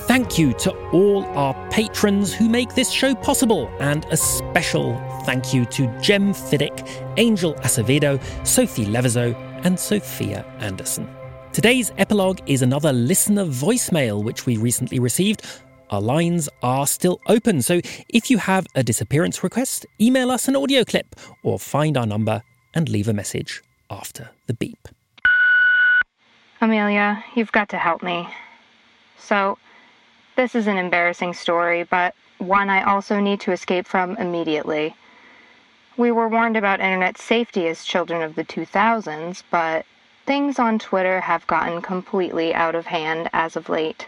Thank 0.10 0.39
you 0.39 0.54
to 0.54 0.72
all 0.89 1.24
our 1.38 1.54
patrons 1.69 2.34
who 2.34 2.50
make 2.50 2.74
this 2.74 2.89
show 2.89 3.13
possible, 3.13 3.69
and 3.80 4.06
a 4.06 4.17
special 4.17 4.98
thank 5.24 5.54
you 5.54 5.65
to 5.65 5.86
Jem 6.02 6.34
Fiddick, 6.34 6.84
Angel 7.17 7.54
Acevedo, 7.58 8.19
Sophie 8.43 8.88
Levizo, 8.88 9.36
and 9.63 9.80
Sophia 9.80 10.43
Anderson. 10.62 11.08
Today's 11.54 11.91
epilogue 12.00 12.39
is 12.48 12.63
another 12.63 12.91
listener 12.91 13.45
voicemail 13.45 14.24
which 14.24 14.48
we 14.48 14.58
recently 14.58 14.98
received. 14.98 15.45
Our 15.91 16.02
lines 16.02 16.50
are 16.63 16.88
still 16.88 17.22
open, 17.28 17.62
so 17.62 17.80
if 18.10 18.32
you 18.32 18.39
have 18.39 18.65
a 18.74 18.82
disappearance 18.82 19.43
request, 19.43 19.86
email 20.02 20.32
us 20.32 20.48
an 20.48 20.56
audio 20.56 20.84
clip 20.84 21.15
or 21.43 21.60
find 21.60 21.95
our 21.95 22.08
number 22.08 22.41
and 22.74 22.89
leave 22.89 23.10
a 23.10 23.13
message 23.13 23.62
after 23.91 24.32
the 24.48 24.56
beep. 24.56 24.88
Amelia, 26.62 27.24
you've 27.36 27.52
got 27.52 27.69
to 27.69 27.78
help 27.78 28.02
me. 28.02 28.28
So, 29.19 29.60
this 30.39 30.56
is 30.56 30.67
an 30.67 30.78
embarrassing 30.78 31.34
story, 31.34 31.84
but 31.84 32.15
one 32.38 32.69
I 32.69 32.82
also 32.84 33.19
need 33.19 33.41
to 33.41 33.52
escape 33.52 33.86
from 33.86 34.15
immediately. 34.15 34.95
We 35.97 36.12
were 36.12 36.30
warned 36.30 36.56
about 36.56 36.80
internet 36.80 37.17
safety 37.17 37.67
as 37.67 37.84
children 37.84 38.21
of 38.21 38.36
the 38.36 38.45
2000s, 38.45 39.43
but 39.52 39.86
things 40.25 40.58
on 40.58 40.80
Twitter 40.80 41.19
have 41.19 41.45
gotten 41.47 41.82
completely 41.82 42.56
out 42.56 42.73
of 42.73 42.86
hand 42.86 43.30
as 43.34 43.58
of 43.58 43.67
late. 43.67 44.08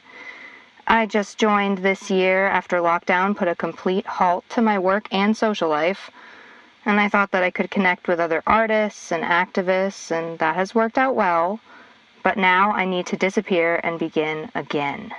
I 0.88 1.06
just 1.06 1.38
joined 1.38 1.80
this 1.80 2.10
year 2.10 2.48
after 2.48 2.78
lockdown 2.78 3.36
put 3.36 3.50
a 3.50 3.54
complete 3.54 4.06
halt 4.06 4.46
to 4.52 4.62
my 4.62 4.80
work 4.80 5.10
and 5.12 5.36
social 5.36 5.67
life, 5.67 6.10
and 6.86 7.02
I 7.02 7.10
thought 7.10 7.32
that 7.32 7.44
I 7.44 7.52
could 7.52 7.70
connect 7.70 8.08
with 8.08 8.22
other 8.22 8.41
artists 8.48 9.12
and 9.12 9.26
activists, 9.26 10.12
and 10.12 10.39
that 10.39 10.56
has 10.56 10.74
worked 10.74 10.98
out 10.98 11.13
well. 11.13 11.60
But 12.24 12.38
now 12.38 12.72
I 12.72 12.86
need 12.86 13.06
to 13.08 13.17
disappear 13.17 13.82
and 13.84 14.00
begin 14.00 14.50
again. 14.56 15.13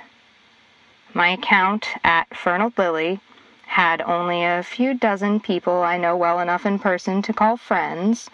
My 1.15 1.29
account 1.29 1.89
at 2.03 2.35
Fernald 2.35 2.75
Lily 2.75 3.19
had 3.67 4.01
only 4.01 4.43
a 4.43 4.63
few 4.63 4.95
dozen 4.95 5.39
people 5.39 5.83
I 5.83 5.95
know 5.95 6.17
well 6.17 6.39
enough 6.39 6.65
in 6.65 6.79
person 6.79 7.21
to 7.21 7.33
call 7.33 7.55
friends, 7.55 8.31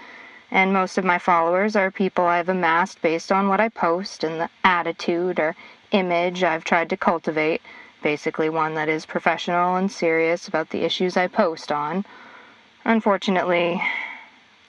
and 0.50 0.72
most 0.72 0.98
of 0.98 1.04
my 1.04 1.18
followers 1.18 1.76
are 1.76 1.92
people 1.92 2.26
I've 2.26 2.48
amassed 2.48 3.02
based 3.02 3.34
on 3.34 3.50
what 3.50 3.60
I 3.60 3.68
post 3.68 4.24
and 4.24 4.40
the 4.40 4.50
attitude 4.64 5.42
or 5.42 5.58
image 5.92 6.42
I've 6.42 6.64
tried 6.64 6.90
to 6.92 6.96
cultivate, 6.96 7.62
basically 8.02 8.48
one 8.48 8.76
that 8.76 8.88
is 8.88 9.06
professional 9.06 9.76
and 9.76 9.92
serious 9.92 10.48
about 10.48 10.70
the 10.70 10.84
issues 10.84 11.18
I 11.18 11.28
post 11.28 11.74
on. 11.74 12.06
Unfortunately, 12.86 13.84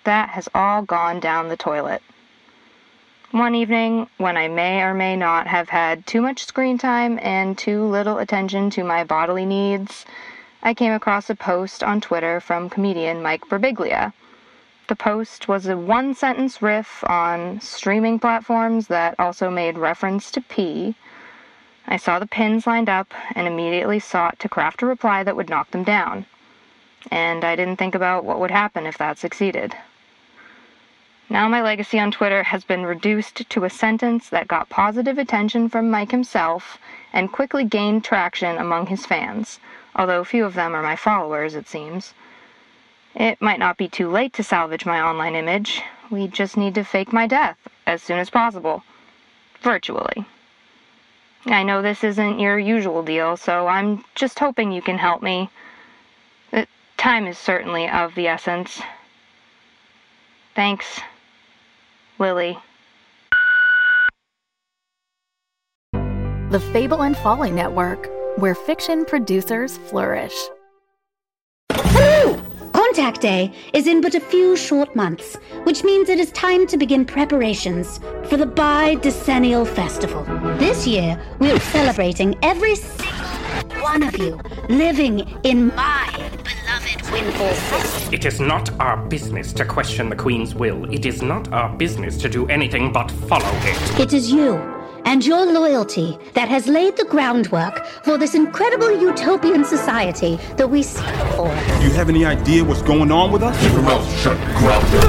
that 0.02 0.30
has 0.30 0.48
all 0.52 0.82
gone 0.82 1.20
down 1.20 1.48
the 1.48 1.56
toilet. 1.56 2.02
One 3.32 3.54
evening, 3.54 4.08
when 4.18 4.36
I 4.36 4.48
may 4.48 4.82
or 4.82 4.92
may 4.92 5.14
not 5.14 5.46
have 5.46 5.68
had 5.68 6.04
too 6.04 6.20
much 6.20 6.44
screen 6.44 6.78
time 6.78 7.16
and 7.22 7.56
too 7.56 7.84
little 7.84 8.18
attention 8.18 8.70
to 8.70 8.82
my 8.82 9.04
bodily 9.04 9.46
needs, 9.46 10.04
I 10.64 10.74
came 10.74 10.92
across 10.92 11.30
a 11.30 11.36
post 11.36 11.84
on 11.84 12.00
Twitter 12.00 12.40
from 12.40 12.68
comedian 12.68 13.22
Mike 13.22 13.48
Birbiglia. 13.48 14.14
The 14.88 14.96
post 14.96 15.46
was 15.46 15.68
a 15.68 15.76
one 15.76 16.12
sentence 16.12 16.60
riff 16.60 17.04
on 17.08 17.60
streaming 17.60 18.18
platforms 18.18 18.88
that 18.88 19.14
also 19.16 19.48
made 19.48 19.78
reference 19.78 20.32
to 20.32 20.40
pee. 20.40 20.96
I 21.86 21.98
saw 21.98 22.18
the 22.18 22.26
pins 22.26 22.66
lined 22.66 22.88
up 22.88 23.14
and 23.36 23.46
immediately 23.46 24.00
sought 24.00 24.40
to 24.40 24.48
craft 24.48 24.82
a 24.82 24.86
reply 24.86 25.22
that 25.22 25.36
would 25.36 25.48
knock 25.48 25.70
them 25.70 25.84
down. 25.84 26.26
And 27.12 27.44
I 27.44 27.54
didn't 27.54 27.76
think 27.76 27.94
about 27.94 28.24
what 28.24 28.40
would 28.40 28.50
happen 28.50 28.86
if 28.86 28.98
that 28.98 29.18
succeeded. 29.18 29.76
Now 31.32 31.46
my 31.46 31.62
legacy 31.62 32.00
on 32.00 32.10
Twitter 32.10 32.42
has 32.42 32.64
been 32.64 32.84
reduced 32.84 33.48
to 33.48 33.64
a 33.64 33.70
sentence 33.70 34.28
that 34.30 34.48
got 34.48 34.68
positive 34.68 35.16
attention 35.16 35.68
from 35.68 35.88
Mike 35.88 36.10
himself 36.10 36.76
and 37.12 37.30
quickly 37.30 37.62
gained 37.62 38.02
traction 38.02 38.58
among 38.58 38.88
his 38.88 39.06
fans, 39.06 39.60
although 39.94 40.24
few 40.24 40.44
of 40.44 40.54
them 40.54 40.74
are 40.74 40.82
my 40.82 40.96
followers, 40.96 41.54
it 41.54 41.68
seems. 41.68 42.14
It 43.14 43.40
might 43.40 43.60
not 43.60 43.76
be 43.76 43.86
too 43.88 44.10
late 44.10 44.32
to 44.34 44.42
salvage 44.42 44.84
my 44.84 45.00
online 45.00 45.36
image. 45.36 45.82
We 46.10 46.26
just 46.26 46.56
need 46.56 46.74
to 46.74 46.82
fake 46.82 47.12
my 47.12 47.28
death 47.28 47.58
as 47.86 48.02
soon 48.02 48.18
as 48.18 48.28
possible. 48.28 48.82
Virtually. 49.60 50.24
I 51.46 51.62
know 51.62 51.80
this 51.80 52.02
isn't 52.02 52.40
your 52.40 52.58
usual 52.58 53.04
deal, 53.04 53.36
so 53.36 53.68
I'm 53.68 54.04
just 54.16 54.40
hoping 54.40 54.72
you 54.72 54.82
can 54.82 54.98
help 54.98 55.22
me. 55.22 55.48
Uh, 56.52 56.64
time 56.96 57.28
is 57.28 57.38
certainly 57.38 57.88
of 57.88 58.16
the 58.16 58.26
essence. 58.26 58.82
Thanks. 60.56 61.00
Lily. 62.20 62.58
The 66.50 66.60
Fable 66.72 67.02
and 67.02 67.16
Folly 67.16 67.50
Network, 67.50 68.10
where 68.36 68.54
fiction 68.54 69.04
producers 69.04 69.78
flourish. 69.78 70.34
Hello! 71.72 72.40
Contact 72.72 73.20
Day 73.20 73.52
is 73.72 73.86
in 73.86 74.00
but 74.00 74.14
a 74.14 74.20
few 74.20 74.56
short 74.56 74.94
months, 74.94 75.36
which 75.62 75.84
means 75.84 76.08
it 76.08 76.18
is 76.18 76.30
time 76.32 76.66
to 76.66 76.76
begin 76.76 77.04
preparations 77.04 77.98
for 78.24 78.36
the 78.36 78.46
Bi 78.46 78.96
Decennial 78.96 79.64
Festival. 79.64 80.24
This 80.58 80.86
year, 80.86 81.20
we 81.38 81.50
are 81.50 81.60
celebrating 81.60 82.36
every 82.42 82.74
single 82.74 83.19
one 83.78 84.02
of 84.02 84.16
you 84.18 84.38
living 84.68 85.20
in 85.44 85.68
my 85.68 86.10
beloved 86.44 87.10
Windfall 87.10 87.52
City. 87.54 88.16
It 88.16 88.24
is 88.24 88.40
not 88.40 88.70
our 88.80 88.96
business 88.96 89.52
to 89.54 89.64
question 89.64 90.08
the 90.08 90.16
Queen's 90.16 90.54
will. 90.54 90.90
It 90.92 91.06
is 91.06 91.22
not 91.22 91.52
our 91.52 91.74
business 91.76 92.16
to 92.18 92.28
do 92.28 92.46
anything 92.48 92.92
but 92.92 93.10
follow 93.10 93.50
it. 93.62 94.00
It 94.00 94.12
is 94.12 94.30
you 94.30 94.54
and 95.04 95.24
your 95.24 95.46
loyalty 95.52 96.18
that 96.34 96.48
has 96.48 96.66
laid 96.66 96.96
the 96.96 97.04
groundwork 97.04 97.84
for 98.04 98.18
this 98.18 98.34
incredible 98.34 98.90
utopian 99.00 99.64
society 99.64 100.36
that 100.56 100.68
we 100.68 100.82
seek 100.82 101.14
for. 101.36 101.48
Do 101.78 101.84
you 101.84 101.92
have 101.92 102.08
any 102.08 102.24
idea 102.24 102.64
what's 102.64 102.82
going 102.82 103.10
on 103.10 103.32
with 103.32 103.42
us? 103.42 103.58
Keep 103.62 103.72
your 103.72 103.82
mouth 103.82 104.20
shut, 104.20 104.36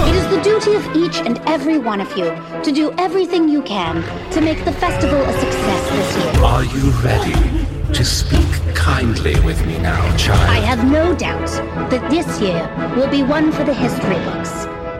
It 0.07 0.15
is 0.15 0.27
the 0.29 0.41
duty 0.41 0.75
of 0.75 0.95
each 0.95 1.17
and 1.25 1.39
every 1.47 1.77
one 1.77 2.01
of 2.01 2.09
you 2.17 2.25
to 2.63 2.71
do 2.71 2.93
everything 2.97 3.49
you 3.49 3.61
can 3.63 4.01
to 4.31 4.41
make 4.41 4.63
the 4.65 4.71
festival 4.73 5.21
a 5.21 5.33
success 5.39 5.89
this 5.89 6.17
year. 6.17 6.43
Are 6.43 6.63
you 6.63 6.89
ready 7.01 7.60
to 7.93 8.05
speak 8.05 8.75
kindly 8.75 9.39
with 9.41 9.65
me 9.65 9.77
now, 9.79 10.15
child? 10.17 10.39
I 10.49 10.59
have 10.59 10.89
no 10.89 11.15
doubt 11.15 11.47
that 11.89 12.09
this 12.09 12.39
year 12.39 12.69
will 12.95 13.09
be 13.09 13.23
one 13.23 13.51
for 13.51 13.63
the 13.63 13.73
history 13.73 14.15
books, 14.25 14.51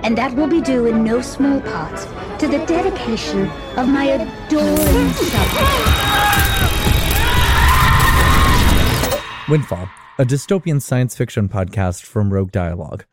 and 0.03 0.17
that 0.17 0.33
will 0.35 0.47
be 0.47 0.61
due 0.61 0.87
in 0.87 1.03
no 1.03 1.21
small 1.21 1.61
part 1.61 1.97
to 2.39 2.47
the 2.47 2.59
dedication 2.65 3.49
of 3.77 3.87
my 3.87 4.05
adoring 4.05 5.09
subjects. 5.13 5.91
Windfall, 9.49 9.89
a 10.17 10.25
dystopian 10.25 10.81
science 10.81 11.15
fiction 11.15 11.47
podcast 11.47 12.03
from 12.03 12.33
Rogue 12.33 12.51
Dialogue. 12.51 13.05